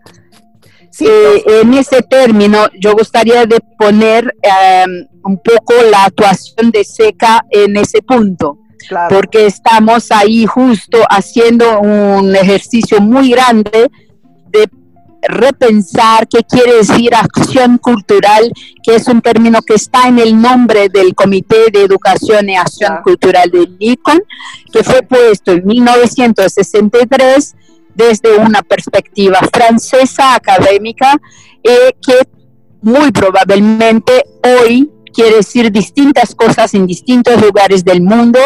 Sí, 0.92 1.06
eh, 1.08 1.44
en 1.62 1.74
ese 1.74 2.02
término, 2.02 2.68
yo 2.80 2.94
gustaría 2.94 3.46
de 3.46 3.60
poner 3.80 4.36
un 5.24 5.38
poco 5.38 5.74
la 5.90 6.06
actuación 6.06 6.70
de 6.72 6.84
SECA 6.84 7.46
en 7.50 7.78
ese 7.78 8.02
punto 8.02 8.61
porque 9.10 9.46
estamos 9.46 10.12
ahí 10.12 10.46
justo 10.46 11.00
haciendo 11.10 11.80
un 11.80 12.36
ejercicio 12.36 13.00
muy 13.02 13.32
grande 13.32 13.90
de 14.50 14.70
repensar 15.22 16.28
qué 16.28 16.44
quiere 16.44 16.78
decir 16.78 17.14
acción 17.14 17.78
cultural, 17.78 18.52
que 18.84 18.96
es 18.96 19.08
un 19.08 19.22
término 19.22 19.62
que 19.62 19.76
está 19.76 20.08
en 20.08 20.20
el 20.20 20.40
nombre 20.40 20.90
del 20.90 21.14
Comité 21.14 21.70
de 21.72 21.84
Educación 21.84 22.50
y 22.50 22.56
Acción 22.56 22.98
Cultural 23.04 23.50
del 23.52 23.76
ICON, 23.80 24.20
que 24.72 24.84
fue 24.84 25.04
puesto 25.04 25.52
en 25.52 25.66
1963 25.66 27.56
desde 27.94 28.38
una 28.38 28.64
perspectiva 28.64 29.40
francesa 29.54 30.36
académica, 30.36 31.16
eh, 31.64 31.96
que 32.02 32.28
muy 32.82 33.12
probablemente 33.12 34.24
hoy 34.44 34.90
quiere 35.12 35.38
decir 35.38 35.72
distintas 35.72 36.34
cosas 36.36 36.74
en 36.74 36.88
distintos 36.88 37.42
lugares 37.42 37.84
del 37.84 38.02
mundo 38.02 38.40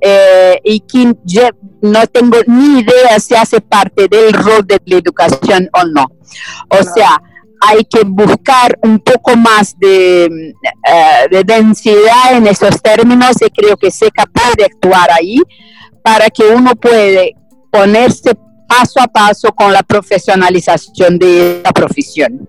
eh, 0.00 0.60
y 0.64 0.80
que 0.80 1.14
no 1.82 2.06
tengo 2.06 2.38
ni 2.46 2.80
idea 2.80 3.18
si 3.18 3.34
hace 3.34 3.60
parte 3.60 4.08
del 4.08 4.32
rol 4.32 4.66
de 4.66 4.80
la 4.84 4.96
educación 4.96 5.68
o 5.72 5.84
no. 5.84 6.06
O 6.68 6.82
sea, 6.82 7.20
hay 7.60 7.84
que 7.84 8.02
buscar 8.04 8.78
un 8.82 8.98
poco 8.98 9.36
más 9.36 9.78
de, 9.78 10.24
eh, 10.26 11.28
de, 11.30 11.44
densidad 11.44 12.36
en 12.36 12.46
esos 12.46 12.80
términos 12.82 13.36
y 13.40 13.50
creo 13.50 13.76
que 13.76 13.90
sea 13.90 14.10
capaz 14.10 14.52
de 14.56 14.64
actuar 14.64 15.10
ahí 15.10 15.38
para 16.02 16.28
que 16.28 16.44
uno 16.44 16.74
puede 16.76 17.34
ponerse 17.70 18.34
paso 18.68 19.00
a 19.00 19.06
paso 19.06 19.52
con 19.52 19.72
la 19.72 19.82
profesionalización 19.82 21.18
de 21.18 21.62
la 21.64 21.72
profesión. 21.72 22.48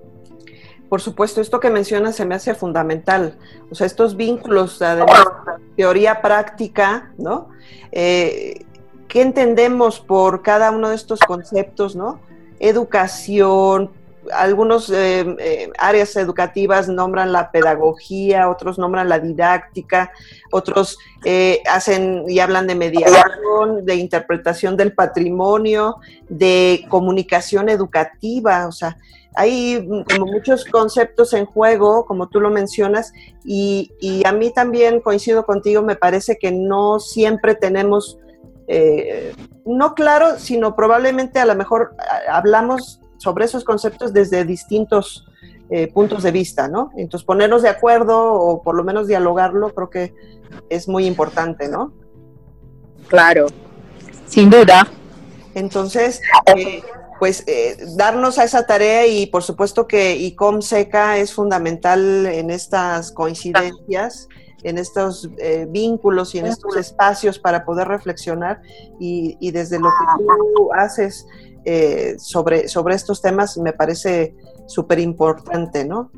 Por 0.90 1.02
supuesto, 1.02 1.42
esto 1.42 1.60
que 1.60 1.70
mencionas 1.70 2.16
se 2.16 2.26
me 2.26 2.36
hace 2.36 2.54
fundamental. 2.54 3.38
O 3.72 3.76
sea, 3.76 3.88
estos 3.88 4.16
vínculos, 4.16 4.82
además, 4.82 5.26
teoría 5.76 6.22
práctica, 6.22 7.12
¿no? 7.18 7.50
Eh, 7.92 8.66
¿Qué 9.08 9.22
entendemos 9.22 10.00
por 10.00 10.42
cada 10.42 10.72
uno 10.72 10.90
de 10.90 10.96
estos 10.96 11.20
conceptos, 11.20 11.96
¿no? 11.96 12.20
Educación, 12.60 13.92
algunos 14.32 14.90
eh, 14.90 15.36
eh, 15.40 15.70
áreas 15.78 16.16
educativas 16.18 16.88
nombran 16.88 17.32
la 17.32 17.52
pedagogía, 17.52 18.50
otros 18.50 18.78
nombran 18.78 19.10
la 19.10 19.20
didáctica, 19.20 20.12
otros 20.52 20.98
hacen 21.70 22.26
y 22.28 22.40
hablan 22.40 22.68
de 22.68 22.76
mediación, 22.76 23.86
de 23.86 23.96
interpretación 23.96 24.78
del 24.78 24.94
patrimonio, 24.94 25.98
de 26.30 26.86
comunicación 26.90 27.70
educativa, 27.70 28.68
o 28.68 28.72
sea, 28.72 28.98
hay 29.36 29.88
como 30.10 30.26
muchos 30.26 30.66
conceptos 30.66 31.34
en 31.34 31.46
juego, 31.46 32.06
como 32.06 32.28
tú 32.28 32.40
lo 32.40 32.50
mencionas, 32.50 33.12
y, 33.44 33.92
a 34.26 34.32
mí 34.32 34.52
también 34.52 35.02
coincido 35.02 35.46
contigo, 35.46 35.82
me 35.82 35.96
parece 35.96 36.38
que 36.38 36.52
no 36.52 37.00
siempre 37.00 37.56
tenemos, 37.56 38.18
eh, 38.68 39.34
no 39.66 39.94
claro, 39.94 40.40
sino 40.40 40.76
probablemente 40.76 41.40
a 41.40 41.46
lo 41.46 41.56
mejor 41.56 41.96
hablamos 42.30 43.02
sobre 43.18 43.46
esos 43.46 43.64
conceptos 43.64 44.14
desde 44.14 44.46
distintos 44.46 45.26
eh, 45.70 45.88
puntos 45.92 46.22
de 46.24 46.32
vista, 46.32 46.68
¿no? 46.68 46.92
Entonces 46.96 47.26
ponernos 47.26 47.64
de 47.64 47.70
acuerdo 47.70 48.34
o 48.34 48.62
por 48.62 48.76
lo 48.76 48.84
menos 48.84 49.08
dialogarlo 49.08 49.74
creo 49.74 49.90
que 49.90 50.14
es 50.70 50.88
muy 50.88 51.08
importante, 51.08 51.68
¿no? 51.68 51.92
Claro, 53.08 53.48
sin 54.28 54.50
duda. 54.50 54.88
Entonces, 55.56 56.22
eh, 56.56 56.84
pues 57.20 57.44
eh, 57.48 57.78
darnos 57.96 58.38
a 58.40 58.44
esa 58.44 58.66
tarea 58.66 59.08
y 59.08 59.28
por 59.28 59.44
supuesto 59.44 59.88
que 59.88 60.16
ICOM 60.16 60.62
SECA 60.62 61.18
es 61.18 61.34
fundamental 61.34 62.26
en 62.26 62.50
estas 62.50 63.12
coincidencias, 63.12 64.28
en 64.64 64.78
estos 64.78 65.30
eh, 65.38 65.68
vínculos 65.70 66.36
y 66.36 66.40
en 66.40 66.48
estos 66.48 66.76
espacios 66.76 67.40
para 67.40 67.66
poder 67.66 67.88
reflexionar 67.88 68.62
y, 69.00 69.52
desde 69.52 69.80
lo 69.80 69.90
que 69.90 70.24
tú 70.56 70.74
haces 70.74 71.28
eh, 71.64 72.16
sobre, 72.18 72.68
sobre 72.68 72.96
estos 72.96 73.22
temas 73.22 73.58
me 73.58 73.74
parece 73.74 74.36
súper 74.68 75.00
importante, 75.00 75.86
¿no? 75.86 76.12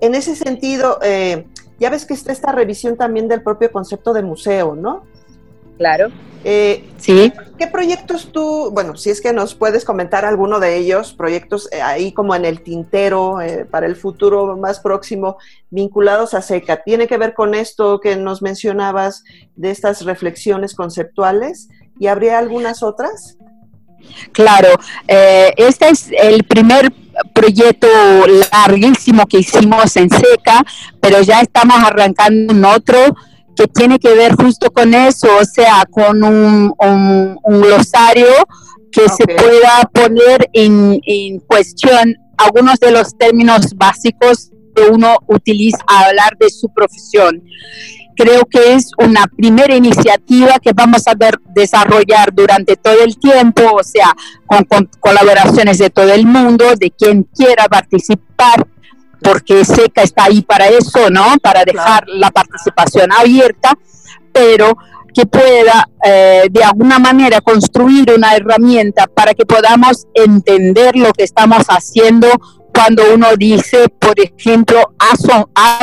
En 0.00 0.14
ese 0.14 0.36
sentido, 0.36 0.98
ya 1.80 1.88
ves 1.88 2.04
que 2.04 2.12
está 2.14 2.30
esta 2.30 2.52
revisión 2.52 2.96
también 2.96 3.26
del 3.26 3.42
propio 3.42 3.72
concepto 3.72 4.12
de 4.12 4.22
museo, 4.22 4.74
¿no? 4.74 5.04
Claro. 5.78 6.10
Eh, 6.44 6.84
sí. 6.98 7.32
¿Qué 7.58 7.66
proyectos 7.68 8.30
tú, 8.30 8.70
bueno, 8.70 8.96
si 8.96 9.08
es 9.08 9.22
que 9.22 9.32
nos 9.32 9.54
puedes 9.54 9.84
comentar 9.84 10.26
alguno 10.26 10.60
de 10.60 10.76
ellos, 10.76 11.14
proyectos 11.14 11.70
eh, 11.72 11.80
ahí 11.80 12.12
como 12.12 12.34
en 12.34 12.44
el 12.44 12.62
tintero 12.62 13.40
eh, 13.40 13.64
para 13.64 13.86
el 13.86 13.96
futuro 13.96 14.56
más 14.58 14.80
próximo, 14.80 15.38
vinculados 15.70 16.34
a 16.34 16.42
SECA? 16.42 16.82
¿Tiene 16.82 17.06
que 17.06 17.16
ver 17.16 17.32
con 17.32 17.54
esto 17.54 17.98
que 17.98 18.16
nos 18.16 18.42
mencionabas 18.42 19.24
de 19.56 19.70
estas 19.70 20.04
reflexiones 20.04 20.74
conceptuales? 20.74 21.68
¿Y 21.98 22.08
habría 22.08 22.38
algunas 22.38 22.82
otras? 22.82 23.38
Claro, 24.32 24.68
este 25.06 25.88
es 25.88 26.10
el 26.10 26.44
primer 26.44 26.92
proyecto 27.32 27.88
larguísimo 28.52 29.24
que 29.26 29.38
hicimos 29.38 29.96
en 29.96 30.10
SECA, 30.10 30.62
pero 31.00 31.22
ya 31.22 31.40
estamos 31.40 31.78
arrancando 31.78 32.52
un 32.52 32.64
otro 32.66 33.16
que 33.56 33.66
tiene 33.68 33.98
que 33.98 34.14
ver 34.14 34.34
justo 34.34 34.70
con 34.72 34.94
eso, 34.94 35.28
o 35.40 35.44
sea, 35.44 35.84
con 35.90 36.22
un, 36.22 36.74
un, 36.78 37.60
glosario 37.60 38.26
que 38.90 39.08
se 39.08 39.24
pueda 39.26 39.90
poner 39.92 40.48
en, 40.52 41.00
en 41.06 41.40
cuestión 41.40 42.16
algunos 42.36 42.78
de 42.80 42.90
los 42.90 43.16
términos 43.16 43.74
básicos 43.76 44.50
que 44.74 44.82
uno 44.82 45.16
utiliza 45.28 45.78
a 45.86 46.06
hablar 46.06 46.36
de 46.38 46.50
su 46.50 46.68
profesión. 46.68 47.42
Creo 48.16 48.44
que 48.44 48.74
es 48.74 48.90
una 48.98 49.26
primera 49.26 49.74
iniciativa 49.74 50.58
que 50.60 50.72
vamos 50.72 51.06
a 51.08 51.14
ver 51.14 51.38
desarrollar 51.54 52.32
durante 52.32 52.76
todo 52.76 53.02
el 53.02 53.18
tiempo, 53.18 53.62
o 53.72 53.82
sea, 53.82 54.14
con, 54.46 54.88
colaboraciones 55.00 55.78
de 55.78 55.90
todo 55.90 56.12
el 56.12 56.26
mundo, 56.26 56.64
de 56.78 56.90
quien 56.92 57.24
quiera 57.24 57.64
participar, 57.64 58.66
porque 59.24 59.64
SECA 59.64 60.02
está 60.02 60.24
ahí 60.24 60.42
para 60.42 60.68
eso, 60.68 61.08
¿no? 61.10 61.36
Para 61.42 61.64
dejar 61.64 62.04
la 62.08 62.30
participación 62.30 63.10
abierta, 63.10 63.72
pero 64.32 64.76
que 65.14 65.24
pueda 65.24 65.88
eh, 66.04 66.44
de 66.50 66.62
alguna 66.62 66.98
manera 66.98 67.40
construir 67.40 68.12
una 68.14 68.34
herramienta 68.34 69.06
para 69.06 69.32
que 69.32 69.46
podamos 69.46 70.06
entender 70.12 70.96
lo 70.96 71.12
que 71.12 71.24
estamos 71.24 71.64
haciendo 71.68 72.28
cuando 72.74 73.14
uno 73.14 73.36
dice, 73.36 73.88
por 73.88 74.14
ejemplo, 74.18 74.94
haz, 74.98 75.20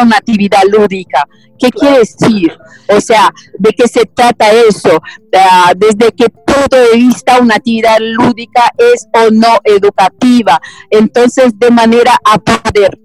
una 0.03 0.17
actividad 0.17 0.63
lúdica. 0.69 1.25
¿Qué 1.57 1.69
quiere 1.69 1.99
decir? 1.99 2.51
O 2.89 2.99
sea, 2.99 3.31
¿de 3.57 3.71
qué 3.71 3.87
se 3.87 4.05
trata 4.05 4.51
eso? 4.51 4.99
Ah, 5.33 5.73
desde 5.75 6.11
qué 6.11 6.27
punto 6.29 6.75
de 6.75 6.97
vista 6.97 7.39
una 7.39 7.55
actividad 7.55 7.97
lúdica 7.99 8.73
es 8.77 9.07
o 9.13 9.31
no 9.31 9.59
educativa. 9.63 10.59
Entonces, 10.89 11.57
de 11.57 11.71
manera 11.71 12.19
a 12.25 12.37
poder 12.37 12.99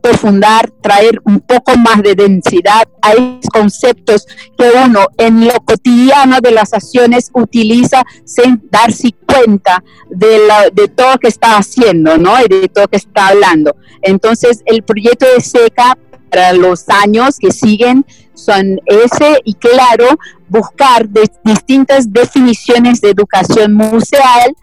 profundar, 0.00 0.70
traer 0.80 1.20
un 1.24 1.40
poco 1.40 1.76
más 1.76 2.02
de 2.02 2.14
densidad 2.14 2.88
a 3.02 3.12
esos 3.12 3.46
conceptos 3.52 4.26
que 4.56 4.70
uno 4.84 5.06
en 5.18 5.46
lo 5.46 5.54
cotidiano 5.60 6.40
de 6.40 6.50
las 6.52 6.72
acciones 6.72 7.30
utiliza 7.34 8.02
sin 8.24 8.62
darse 8.70 9.14
cuenta 9.26 9.82
de, 10.08 10.46
la, 10.46 10.70
de 10.70 10.88
todo 10.88 11.18
que 11.18 11.28
está 11.28 11.58
haciendo, 11.58 12.16
¿no? 12.16 12.34
Y 12.40 12.48
de 12.48 12.68
todo 12.68 12.88
que 12.88 12.96
está 12.96 13.28
hablando. 13.28 13.76
Entonces, 14.02 14.62
el 14.66 14.82
proyecto 14.82 15.26
de 15.26 15.40
SECA 15.40 15.96
para 16.30 16.52
los 16.52 16.88
años 16.88 17.38
que 17.38 17.50
siguen 17.50 18.06
son 18.34 18.80
ese 18.86 19.40
y 19.44 19.54
claro, 19.54 20.06
buscar 20.48 21.08
distintas 21.44 22.10
definiciones 22.10 23.00
de 23.00 23.10
educación 23.10 23.74
museal 23.74 24.54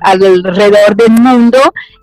alrededor 0.00 0.96
del 0.96 1.12
mundo 1.12 1.58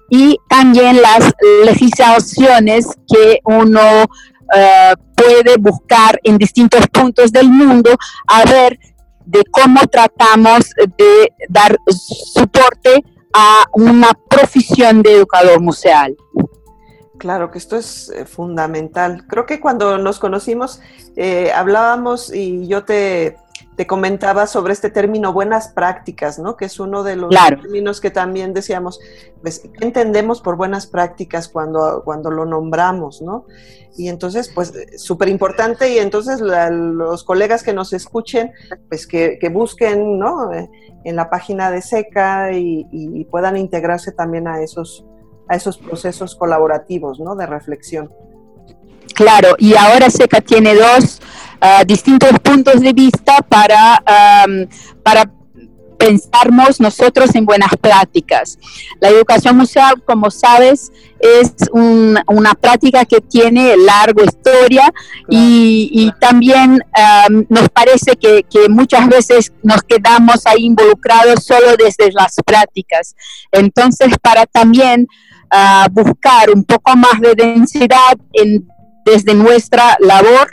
y 0.09 0.37
también 0.49 1.01
las 1.01 1.31
legislaciones 1.63 2.87
que 3.07 3.39
uno 3.43 4.05
eh, 4.55 4.93
puede 5.15 5.57
buscar 5.57 6.19
en 6.23 6.37
distintos 6.37 6.87
puntos 6.87 7.31
del 7.31 7.49
mundo 7.49 7.91
a 8.27 8.45
ver 8.45 8.79
de 9.25 9.43
cómo 9.51 9.81
tratamos 9.87 10.71
de 10.97 11.33
dar 11.49 11.77
soporte 12.33 13.03
a 13.33 13.65
una 13.73 14.11
profesión 14.27 15.03
de 15.03 15.13
educador 15.13 15.61
museal. 15.61 16.15
Claro 17.19 17.51
que 17.51 17.59
esto 17.59 17.75
es 17.75 18.09
eh, 18.09 18.25
fundamental. 18.25 19.27
Creo 19.27 19.45
que 19.45 19.59
cuando 19.59 19.97
nos 19.97 20.19
conocimos 20.19 20.81
eh, 21.15 21.51
hablábamos 21.53 22.33
y 22.33 22.65
yo 22.67 22.85
te 22.85 23.37
te 23.79 23.87
comentaba 23.87 24.45
sobre 24.45 24.73
este 24.73 24.89
término 24.89 25.31
buenas 25.31 25.69
prácticas, 25.69 26.37
¿no? 26.37 26.57
Que 26.57 26.65
es 26.65 26.81
uno 26.81 27.01
de 27.01 27.15
los 27.15 27.29
términos 27.29 28.01
que 28.01 28.11
también 28.11 28.53
decíamos, 28.53 28.99
pues, 29.41 29.59
¿qué 29.59 29.85
entendemos 29.85 30.41
por 30.41 30.57
buenas 30.57 30.85
prácticas 30.85 31.47
cuando, 31.47 32.01
cuando 32.03 32.29
lo 32.29 32.43
nombramos, 32.45 33.21
¿no? 33.21 33.45
Y 33.95 34.09
entonces, 34.09 34.51
pues, 34.53 34.73
súper 34.97 35.29
importante 35.29 35.93
y 35.93 35.99
entonces 35.99 36.41
los 36.41 37.23
colegas 37.23 37.63
que 37.63 37.71
nos 37.71 37.93
escuchen, 37.93 38.51
pues, 38.89 39.07
que, 39.07 39.39
busquen, 39.49 40.19
¿no? 40.19 40.51
En 40.51 41.15
la 41.15 41.29
página 41.29 41.71
de 41.71 41.81
SECA 41.81 42.51
y, 42.51 43.23
puedan 43.31 43.55
integrarse 43.55 44.11
también 44.11 44.49
a 44.49 44.61
esos, 44.61 45.05
a 45.47 45.55
esos 45.55 45.77
procesos 45.77 46.35
colaborativos, 46.35 47.21
¿no? 47.21 47.33
De 47.37 47.45
reflexión. 47.45 48.11
Claro, 49.15 49.55
y 49.57 49.75
ahora 49.75 50.09
SECA 50.09 50.41
tiene 50.41 50.75
dos 50.75 51.21
uh, 51.61 51.85
distintos 51.85 52.31
puntos 52.39 52.81
de 52.81 52.93
vista 52.93 53.37
para, 53.47 54.03
um, 54.45 54.67
para 55.03 55.31
pensarmos 55.99 56.79
nosotros 56.79 57.35
en 57.35 57.45
buenas 57.45 57.71
prácticas. 57.79 58.57
La 59.01 59.09
educación 59.09 59.57
museal, 59.57 60.01
como 60.05 60.31
sabes, 60.31 60.91
es 61.19 61.53
un, 61.73 62.17
una 62.27 62.53
práctica 62.53 63.03
que 63.03 63.19
tiene 63.19 63.75
larga 63.75 64.23
historia 64.23 64.91
y, 65.27 65.89
y 65.91 66.11
también 66.19 66.81
um, 67.29 67.45
nos 67.49 67.67
parece 67.69 68.15
que, 68.15 68.43
que, 68.49 68.69
muchas 68.69 69.07
veces 69.09 69.51
nos 69.61 69.83
quedamos 69.83 70.45
ahí 70.45 70.65
involucrados 70.65 71.43
solo 71.43 71.75
desde 71.77 72.11
las 72.13 72.35
prácticas. 72.45 73.15
Entonces, 73.51 74.13
para 74.21 74.45
también 74.45 75.05
uh, 75.53 75.89
buscar 75.91 76.49
un 76.49 76.63
poco 76.63 76.95
más 76.95 77.19
de 77.19 77.35
densidad 77.35 78.17
en 78.31 78.65
desde 79.09 79.33
nuestra 79.33 79.97
labor. 79.99 80.49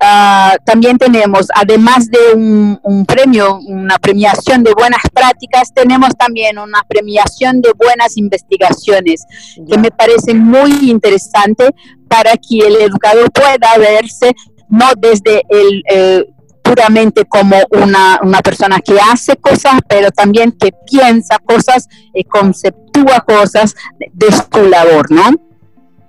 Ah, 0.00 0.56
también 0.64 0.96
tenemos, 0.96 1.48
además 1.54 2.08
de 2.10 2.34
un, 2.34 3.04
premio, 3.06 3.58
una 3.66 3.98
premiación 3.98 4.62
de 4.62 4.72
buenas 4.72 5.02
prácticas, 5.12 5.72
tenemos 5.74 6.10
también 6.16 6.58
una 6.58 6.82
premiación 6.88 7.60
de 7.60 7.72
buenas 7.72 8.16
investigaciones, 8.16 9.24
que 9.68 9.78
me 9.78 9.90
parece 9.90 10.34
muy 10.34 10.90
interesante 10.90 11.74
para 12.08 12.32
que 12.36 12.58
el 12.58 12.76
educador 12.76 13.30
pueda 13.32 13.76
verse 13.78 14.34
no 14.68 14.86
desde 14.96 15.42
el... 15.48 15.82
Eh, 15.90 16.24
puramente 16.62 17.24
como 17.24 17.56
una, 17.70 18.20
una, 18.22 18.42
persona 18.42 18.78
que 18.80 18.98
hace 19.00 19.36
cosas, 19.36 19.80
pero 19.88 20.10
también 20.10 20.52
que 20.52 20.70
piensa 20.86 21.38
cosas 21.38 21.88
y 22.12 22.24
conceptúa 22.24 23.24
cosas 23.26 23.74
de 24.12 24.26
su 24.30 24.68
labor, 24.68 25.10
¿no? 25.10 25.47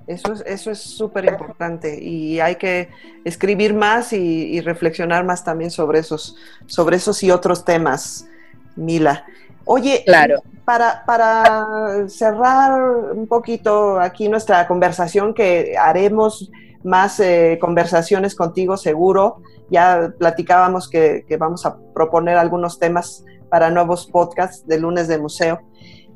Eso 0.09 0.33
es 0.33 0.43
eso 0.47 0.71
es 0.71 0.79
súper 0.79 1.25
importante 1.25 2.01
y 2.01 2.39
hay 2.39 2.55
que 2.55 2.89
escribir 3.23 3.75
más 3.75 4.11
y, 4.11 4.59
reflexionar 4.61 5.23
más 5.23 5.43
también 5.43 5.69
sobre 5.69 5.99
esos, 5.99 6.35
sobre 6.65 6.97
esos 6.97 7.21
y 7.21 7.29
otros 7.29 7.63
temas, 7.63 8.27
Mila. 8.75 9.23
Oye, 9.65 10.01
claro. 10.07 10.41
para, 10.65 11.05
para 11.05 12.09
cerrar 12.09 12.81
un 13.13 13.27
poquito 13.27 13.99
aquí 13.99 14.29
nuestra 14.29 14.67
conversación, 14.67 15.35
que 15.35 15.75
haremos 15.79 16.49
más 16.83 17.19
eh, 17.19 17.59
conversaciones 17.61 18.33
contigo 18.33 18.77
seguro, 18.77 19.43
ya 19.69 20.11
platicábamos 20.17 20.89
que, 20.89 21.23
que 21.27 21.37
vamos 21.37 21.67
a 21.67 21.77
proponer 21.93 22.35
algunos 22.35 22.79
temas 22.79 23.23
para 23.47 23.69
nuevos 23.69 24.07
podcasts 24.07 24.65
de 24.65 24.79
lunes 24.79 25.07
de 25.07 25.19
museo. 25.19 25.59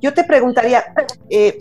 Yo 0.01 0.13
te 0.13 0.23
preguntaría, 0.23 0.83
eh, 1.29 1.59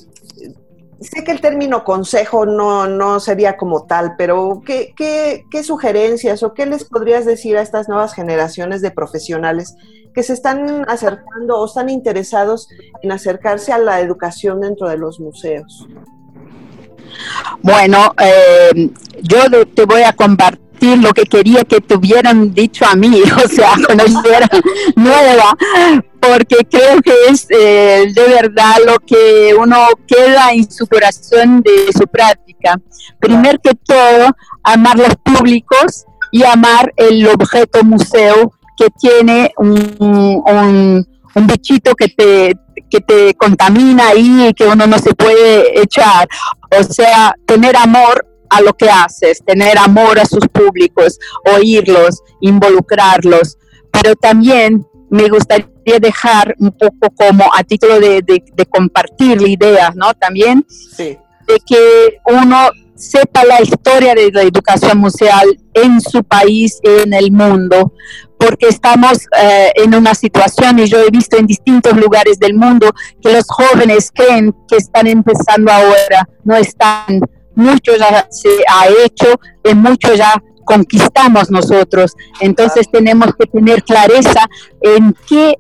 sé 1.03 1.25
que 1.25 1.33
el 1.33 1.41
término 1.41 1.85
consejo 1.85 2.47
no, 2.47 2.87
no 2.87 3.21
sería 3.21 3.57
como 3.57 3.85
tal, 3.85 4.15
pero 4.17 4.63
¿qué, 4.65 4.95
¿qué, 4.97 5.63
sugerencias 5.63 6.43
o 6.43 6.55
qué 6.55 6.67
les 6.67 6.85
podrías 6.85 7.25
decir 7.25 7.57
a 7.57 7.63
estas 7.63 7.89
nuevas 7.89 8.15
generaciones 8.15 8.83
de 8.83 8.91
profesionales 8.91 9.77
que 10.15 10.23
se 10.23 10.33
están 10.33 10.85
acercando 10.89 11.59
o 11.59 11.67
están 11.67 11.89
interesados 11.89 12.69
en 13.03 13.13
acercarse 13.13 13.73
a 13.73 13.79
la 13.79 14.01
educación 14.01 14.61
dentro 14.61 14.89
de 14.89 14.99
los 14.99 15.21
museos? 15.21 15.87
Bueno, 17.63 18.15
eh, 18.21 18.91
yo 19.23 19.41
te 19.67 19.85
voy 19.85 20.03
a 20.03 20.13
compartir 20.13 20.62
lo 20.83 21.13
que 21.13 21.25
quería 21.25 21.65
que 21.65 21.81
tuvieran 21.81 22.53
dicho 22.53 22.85
a 22.85 22.95
mí, 22.95 23.23
o 23.45 23.49
sea, 23.49 23.75
cuando 23.87 24.05
yo 24.07 24.33
era 24.33 24.49
nueva, 24.97 25.57
porque 26.21 26.67
creo 26.71 27.01
que 27.01 27.13
es 27.29 27.47
eh, 27.51 28.13
de 28.13 28.29
verdad 28.29 28.77
lo 28.87 28.99
que 28.99 29.55
uno 29.59 29.77
queda 30.07 30.53
en 30.53 30.71
su 30.71 30.87
corazón 30.87 31.63
de 31.63 31.93
su 31.93 32.07
práctica. 32.07 32.81
Primero 33.19 33.59
que 33.63 33.75
todo, 33.75 34.31
amar 34.63 34.99
los 34.99 35.15
públicos 35.17 36.05
y 36.31 36.45
amar 36.45 36.93
el 36.97 37.27
objeto 37.29 37.83
museo 37.85 38.53
que 38.77 38.89
tiene 39.01 39.53
un, 39.59 39.97
un, 39.99 41.47
bichito 41.47 41.95
que 41.95 42.09
te, 42.09 42.55
que 42.89 43.01
te 43.01 43.35
contamina 43.35 44.15
y 44.15 44.53
que 44.55 44.67
uno 44.67 44.87
no 44.87 44.99
se 44.99 45.15
puede 45.15 45.81
echar. 45.81 46.29
O 46.79 46.83
sea, 46.83 47.35
tener 47.47 47.77
amor 47.77 48.32
a 48.53 48.61
lo 48.61 48.75
que 48.75 48.89
haces, 48.89 49.43
tener 49.45 49.79
amor 49.79 50.19
a 50.19 50.27
sus 50.27 50.47
públicos, 50.49 51.19
oírlos, 51.57 52.23
involucrarlos, 52.41 53.57
pero 53.91 54.15
también 54.15 54.87
me 55.11 55.29
gustaría 55.29 55.99
dejar 56.01 56.55
un 56.59 56.71
poco 56.73 57.09
como 57.15 57.45
a 57.55 57.65
título 57.65 57.99
de, 57.99 58.43
compartir 58.71 59.41
ideas, 59.43 59.95
¿no? 59.97 60.15
También 60.15 60.67
de 60.99 61.59
que 61.67 62.19
uno 62.27 62.71
sepa 62.95 63.45
la 63.45 63.61
historia 63.61 64.15
de 64.15 64.31
la 64.31 64.43
educación 64.43 64.99
museal 64.99 65.47
en 65.75 66.01
su 66.01 66.23
país, 66.23 66.79
en 66.83 67.13
el 67.13 67.33
mundo, 67.33 67.93
porque 68.39 68.69
estamos 68.69 69.27
eh, 69.39 69.73
en 69.77 69.95
una 69.95 70.15
situación, 70.15 70.79
y 70.79 70.87
yo 70.87 70.99
he 71.01 71.11
visto 71.11 71.37
en 71.37 71.47
distintos 71.47 71.95
lugares 71.97 72.39
del 72.39 72.55
mundo, 72.55 72.91
que 73.21 73.33
los 73.33 73.45
jóvenes 73.49 74.11
creen 74.15 74.55
que 74.69 74.77
están 74.77 75.07
empezando 75.07 75.73
ahora, 75.73 76.29
no 76.45 76.57
están 76.57 77.21
mucho 77.55 77.97
ya 77.97 78.27
se 78.31 78.49
ha 78.69 78.89
hecho, 79.05 79.39
mucho 79.75 80.15
ya 80.15 80.43
conquistamos 80.65 81.51
nosotros. 81.51 82.15
Entonces 82.41 82.89
tenemos 82.91 83.35
que 83.39 83.47
tener 83.47 83.83
clareza 83.83 84.49
en 84.81 85.15
qué 85.29 85.57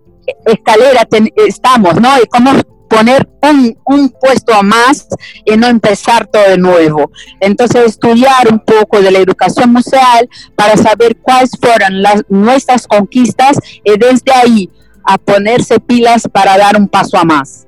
escalera 0.47 1.07
estamos, 1.37 2.01
¿no? 2.01 2.17
Y 2.23 2.27
cómo 2.27 2.53
poner 2.89 3.27
un, 3.41 3.79
un, 3.87 4.11
puesto 4.11 4.53
a 4.55 4.63
más 4.63 5.09
y 5.47 5.57
no 5.57 5.67
empezar 5.67 6.27
todo 6.27 6.43
de 6.43 6.59
nuevo. 6.59 7.11
Entonces, 7.41 7.87
estudiar 7.87 8.49
un 8.51 8.61
poco 8.61 9.01
de 9.01 9.11
la 9.11 9.19
educación 9.19 9.73
museal 9.73 10.29
para 10.55 10.77
saber 10.77 11.17
cuáles 11.17 11.53
fueron 11.59 12.03
las, 12.03 12.23
nuestras 12.29 12.87
conquistas 12.87 13.57
y 13.83 13.99
desde 13.99 14.33
ahí 14.35 14.71
a 15.05 15.17
ponerse 15.17 15.81
pilas 15.81 16.29
para 16.31 16.59
dar 16.59 16.77
un 16.77 16.87
paso 16.87 17.17
a 17.17 17.25
más. 17.25 17.67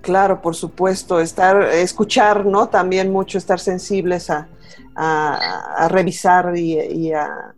Claro, 0.00 0.40
por 0.40 0.54
supuesto, 0.54 1.20
estar, 1.20 1.62
escuchar, 1.62 2.46
¿no? 2.46 2.68
También 2.68 3.12
mucho, 3.12 3.38
estar 3.38 3.60
sensibles 3.60 4.30
a, 4.30 4.48
a, 4.94 5.88
revisar 5.88 6.56
y, 6.56 6.78
y, 6.78 7.12
a, 7.12 7.54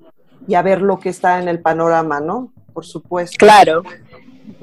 y, 0.47 0.55
a, 0.55 0.63
ver 0.63 0.83
lo 0.83 0.99
que 0.99 1.09
está 1.09 1.41
en 1.41 1.49
el 1.49 1.61
panorama, 1.61 2.21
¿no? 2.21 2.53
Por 2.73 2.85
supuesto. 2.85 3.37
Claro. 3.39 3.83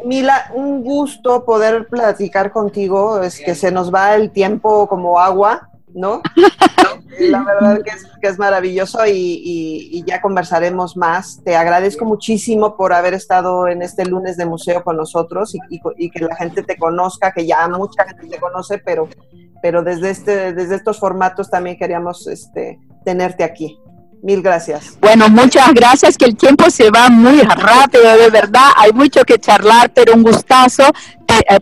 Mila, 0.03 0.51
un 0.53 0.84
gusto 0.84 1.45
poder 1.45 1.88
platicar 1.88 2.51
contigo, 2.51 3.21
es 3.21 3.39
que 3.39 3.55
se 3.55 3.71
nos 3.71 3.93
va 3.93 4.15
el 4.15 4.32
tiempo 4.32 4.88
como 4.88 5.19
agua, 5.19 5.69
¿no? 5.93 6.21
La 7.19 7.43
verdad 7.43 7.81
que 7.83 7.89
es, 7.89 8.07
que 8.21 8.27
es 8.27 8.39
maravilloso 8.39 8.99
y, 9.05 10.03
ya 10.05 10.21
conversaremos 10.21 10.95
más. 10.95 11.41
Te 11.43 11.55
agradezco 11.55 12.05
muchísimo 12.05 12.77
por 12.77 12.93
haber 12.93 13.13
estado 13.13 13.67
en 13.67 13.81
este 13.81 14.05
lunes 14.05 14.37
de 14.37 14.45
museo 14.45 14.83
con 14.83 14.95
nosotros 14.95 15.55
y, 15.69 16.09
que 16.09 16.19
la 16.19 16.35
gente 16.35 16.63
te 16.63 16.77
conozca, 16.77 17.31
que 17.31 17.45
ya 17.45 17.67
mucha 17.67 18.05
gente 18.05 18.27
te 18.27 18.39
conoce, 18.39 18.77
pero, 18.79 19.09
pero 19.61 19.83
desde, 19.83 20.09
este, 20.11 20.53
desde 20.53 20.75
estos 20.75 20.99
formatos 20.99 21.49
también 21.49 21.77
queríamos 21.77 22.27
este, 22.27 22.79
tenerte 23.03 23.43
aquí. 23.43 23.77
Mil 24.21 24.41
gracias. 24.41 24.97
Bueno, 24.99 25.29
muchas 25.29 25.73
gracias, 25.73 26.17
que 26.17 26.25
el 26.25 26.35
tiempo 26.35 26.69
se 26.69 26.91
va 26.91 27.09
muy 27.09 27.39
rápido, 27.39 28.17
de 28.17 28.29
verdad. 28.29 28.71
Hay 28.75 28.91
mucho 28.91 29.23
que 29.23 29.39
charlar, 29.39 29.91
pero 29.93 30.13
un 30.13 30.23
gustazo 30.23 30.83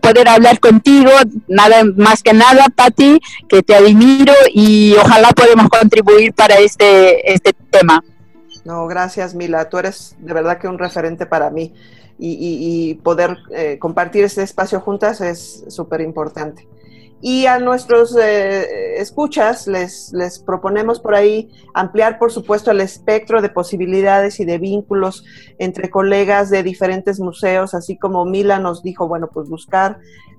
poder 0.01 0.27
hablar 0.27 0.59
contigo. 0.59 1.11
Nada 1.47 1.83
más 1.95 2.23
que 2.23 2.33
nada, 2.33 2.65
Pati, 2.75 3.19
que 3.47 3.63
te 3.63 3.75
admiro 3.75 4.33
y 4.53 4.93
ojalá 4.93 5.29
podamos 5.29 5.69
contribuir 5.69 6.33
para 6.33 6.55
este, 6.55 7.33
este 7.33 7.53
tema. 7.69 8.03
No, 8.65 8.85
gracias, 8.87 9.33
Mila. 9.33 9.69
Tú 9.69 9.77
eres 9.77 10.15
de 10.19 10.33
verdad 10.33 10.57
que 10.57 10.67
un 10.67 10.77
referente 10.77 11.25
para 11.25 11.49
mí 11.49 11.73
y, 12.19 12.95
poder 13.03 13.37
eh, 13.51 13.77
compartir 13.79 14.23
este 14.23 14.43
espacio 14.43 14.79
juntas 14.79 15.21
es 15.21 15.65
súper 15.69 16.01
importante. 16.01 16.67
Y 17.19 17.47
a 17.47 17.57
nuestros 17.57 18.15
eh, 18.15 18.99
escuchas 19.01 19.65
les, 19.65 20.13
les 20.13 20.37
proponemos 20.37 20.99
por 20.99 21.15
ahí 21.15 21.49
ampliar, 21.73 22.19
por 22.19 22.31
supuesto, 22.31 22.69
el 22.69 22.79
espectro 22.79 23.41
de 23.41 23.49
posibilidades 23.49 24.39
y 24.39 24.45
de 24.45 24.59
vínculos 24.59 25.25
entre 25.57 25.89
colegas 25.89 26.51
de 26.51 26.61
diferentes 26.61 27.19
museos, 27.19 27.73
así 27.73 27.97
como 27.97 28.23
Mila 28.25 28.59
nos 28.59 28.83
dijo, 28.83 29.07
bueno, 29.07 29.29
pues 29.33 29.49
buscar 29.49 29.97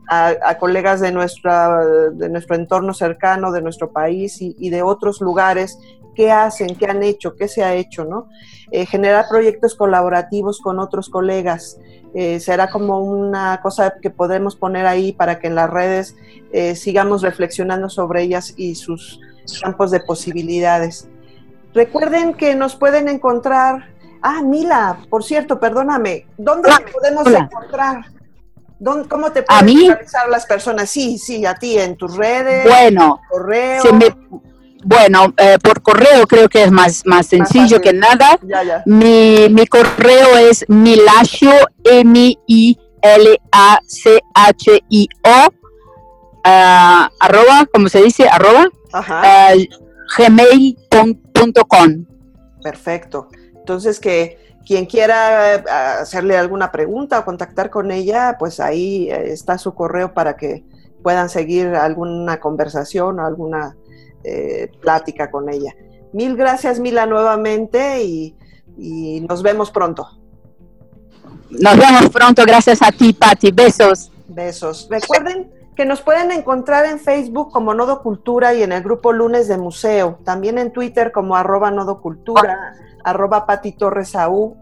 a, 0.09 0.57
colegas 0.59 1.01
de, 1.01 1.13
nuestra, 1.13 1.85
de 1.85 2.29
nuestro 2.29 2.57
entorno 2.57 2.95
cercano, 2.95 3.53
de 3.53 3.63
nuestro 3.63 3.93
país 3.93 4.39
y, 4.41 4.71
de 4.71 4.83
otros 4.83 5.21
lugares 5.21 5.79
qué 6.15 6.33
hacen, 6.33 6.75
qué 6.77 6.87
han 6.87 7.03
hecho, 7.03 7.37
qué 7.37 7.47
se 7.47 7.63
ha 7.63 7.75
hecho, 7.75 8.05
¿no? 8.05 8.29
Eh, 8.73 8.87
generar 8.87 9.27
proyectos 9.29 9.77
colaborativos 9.77 10.61
con 10.61 10.81
otros 10.81 11.11
colegas. 11.11 11.79
Eh, 12.15 12.41
será 12.41 12.71
como 12.71 13.01
una 13.01 13.61
cosa 13.61 13.95
que 14.01 14.11
podemos 14.11 14.57
poner 14.57 14.87
ahí 14.87 15.13
para 15.13 15.39
que 15.39 15.49
en 15.49 15.55
las 15.55 15.69
redes 15.69 16.17
eh, 16.53 16.75
sigamos 16.75 17.23
reflexionando 17.23 17.89
sobre 17.89 18.23
ellas 18.23 18.55
y 18.57 18.75
sus 18.75 19.21
campos 19.63 19.91
de 19.91 20.01
posibilidades. 20.01 21.09
Recuerden 21.75 22.35
que 22.35 22.55
nos 22.55 22.77
pueden 22.77 23.09
encontrar. 23.09 23.91
Ah, 24.23 24.43
Mila, 24.43 24.99
por 25.11 25.23
cierto, 25.23 25.61
perdóname, 25.61 26.27
¿dónde 26.37 26.71
podemos 26.93 27.27
encontrar? 27.27 28.07
¿Cómo 29.09 29.33
te 29.33 29.43
pueden 29.43 29.89
localizar 29.89 30.29
las 30.29 30.47
personas? 30.47 30.89
Sí, 30.89 31.19
sí, 31.19 31.45
a 31.45 31.55
ti, 31.55 31.79
en 31.79 31.97
tus 31.97 32.17
redes. 32.17 32.65
Bueno, 32.65 33.21
correo. 33.29 33.83
Bueno, 34.85 35.35
eh, 35.37 35.59
por 35.63 35.83
correo 35.83 36.27
creo 36.27 36.49
que 36.49 36.63
es 36.65 36.71
más, 36.71 37.05
más 37.05 37.27
sencillo 37.27 37.81
que 37.81 37.93
nada. 37.93 38.39
Mi, 38.87 39.49
mi 39.51 39.67
correo 39.67 40.37
es 40.39 40.65
milacio, 40.69 41.51
M-I-L-A-C-H-I-O, 41.85 42.79
ah, 46.45 47.11
arroba, 47.19 47.67
como 47.73 47.89
se 47.89 48.03
dice, 48.03 48.29
arroba, 48.29 48.69
ah, 48.93 49.53
gmail.com. 50.17 52.05
Perfecto. 52.63 53.29
Entonces, 53.55 54.01
que 54.01 54.39
quien 54.67 54.87
quiera 54.87 55.55
eh, 55.55 55.65
hacerle 56.01 56.37
alguna 56.37 56.71
pregunta 56.71 57.19
o 57.19 57.25
contactar 57.25 57.71
con 57.71 57.91
ella, 57.91 58.37
pues 58.39 58.61
ahí 58.61 59.11
eh, 59.11 59.33
está 59.33 59.59
su 59.59 59.75
correo 59.75 60.15
para 60.15 60.37
que 60.37 60.65
puedan 61.03 61.29
seguir 61.29 61.69
alguna 61.69 62.39
conversación 62.39 63.19
o 63.19 63.27
alguna 63.27 63.77
eh, 64.25 64.71
plática 64.81 65.31
con 65.31 65.49
ella. 65.49 65.75
Mil 66.13 66.37
gracias, 66.37 66.81
Mila, 66.81 67.07
nuevamente 67.07 68.03
y, 68.03 68.35
nos 69.29 69.43
vemos 69.43 69.71
pronto. 69.71 70.07
Nos 71.51 71.77
vemos 71.77 72.09
pronto, 72.11 72.43
gracias 72.47 72.81
a 72.81 72.93
ti, 72.93 73.13
Patti. 73.13 73.51
Besos. 73.51 74.13
Besos. 74.29 74.87
Recuerden 74.89 75.51
que 75.75 75.85
nos 75.85 76.01
pueden 76.01 76.31
encontrar 76.31 76.85
en 76.87 77.01
Facebook 77.01 77.51
como 77.51 77.75
Nodo 77.75 78.03
Cultura 78.03 78.55
y 78.55 78.63
en 78.63 78.73
el 78.73 78.83
grupo 78.83 79.13
Lunes 79.13 79.49
de 79.49 79.59
Museo. 79.59 80.19
También 80.25 80.59
en 80.59 80.73
Twitter 80.73 81.11
como 81.11 81.35
arroba 81.35 81.71
Nodo 81.71 82.01
Cultura, 82.01 82.75
arroba 83.03 83.47
Pati 83.47 83.73
Torres 83.73 84.15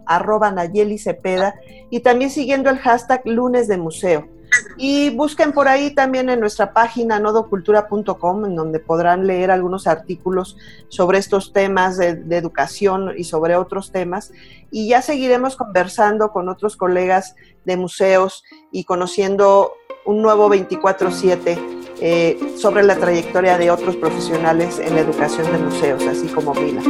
arroba 0.06 0.50
Nayeli 0.50 0.98
Cepeda 0.98 1.54
y 1.90 2.00
también 2.00 2.30
siguiendo 2.30 2.70
el 2.70 2.78
hashtag 2.78 3.22
Lunes 3.26 3.68
de 3.68 3.76
Museo. 3.76 4.28
Y 4.76 5.10
busquen 5.10 5.52
por 5.52 5.68
ahí 5.68 5.94
también 5.94 6.28
en 6.28 6.40
nuestra 6.40 6.72
página 6.72 7.18
nodocultura.com, 7.18 8.44
en 8.44 8.54
donde 8.54 8.78
podrán 8.78 9.26
leer 9.26 9.50
algunos 9.50 9.86
artículos 9.86 10.56
sobre 10.88 11.18
estos 11.18 11.52
temas 11.52 11.96
de, 11.96 12.22
educación 12.30 13.12
y 13.16 13.24
sobre 13.24 13.56
otros 13.56 13.92
temas. 13.92 14.32
Y 14.70 14.88
ya 14.88 15.02
seguiremos 15.02 15.56
conversando 15.56 16.30
con 16.30 16.48
otros 16.48 16.76
colegas 16.76 17.36
de 17.64 17.76
museos 17.76 18.44
y 18.70 18.84
conociendo 18.84 19.72
un 20.04 20.22
nuevo 20.22 20.48
24-7 20.48 21.58
eh, 22.00 22.54
sobre 22.56 22.82
la 22.82 22.96
trayectoria 22.96 23.58
de 23.58 23.70
otros 23.70 23.96
profesionales 23.96 24.78
en 24.78 24.94
la 24.94 25.00
educación 25.00 25.50
de 25.50 25.58
museos, 25.58 26.06
así 26.06 26.28
como 26.28 26.54
Mila. 26.54 26.82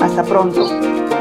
Hasta 0.00 0.24
pronto. 0.24 1.15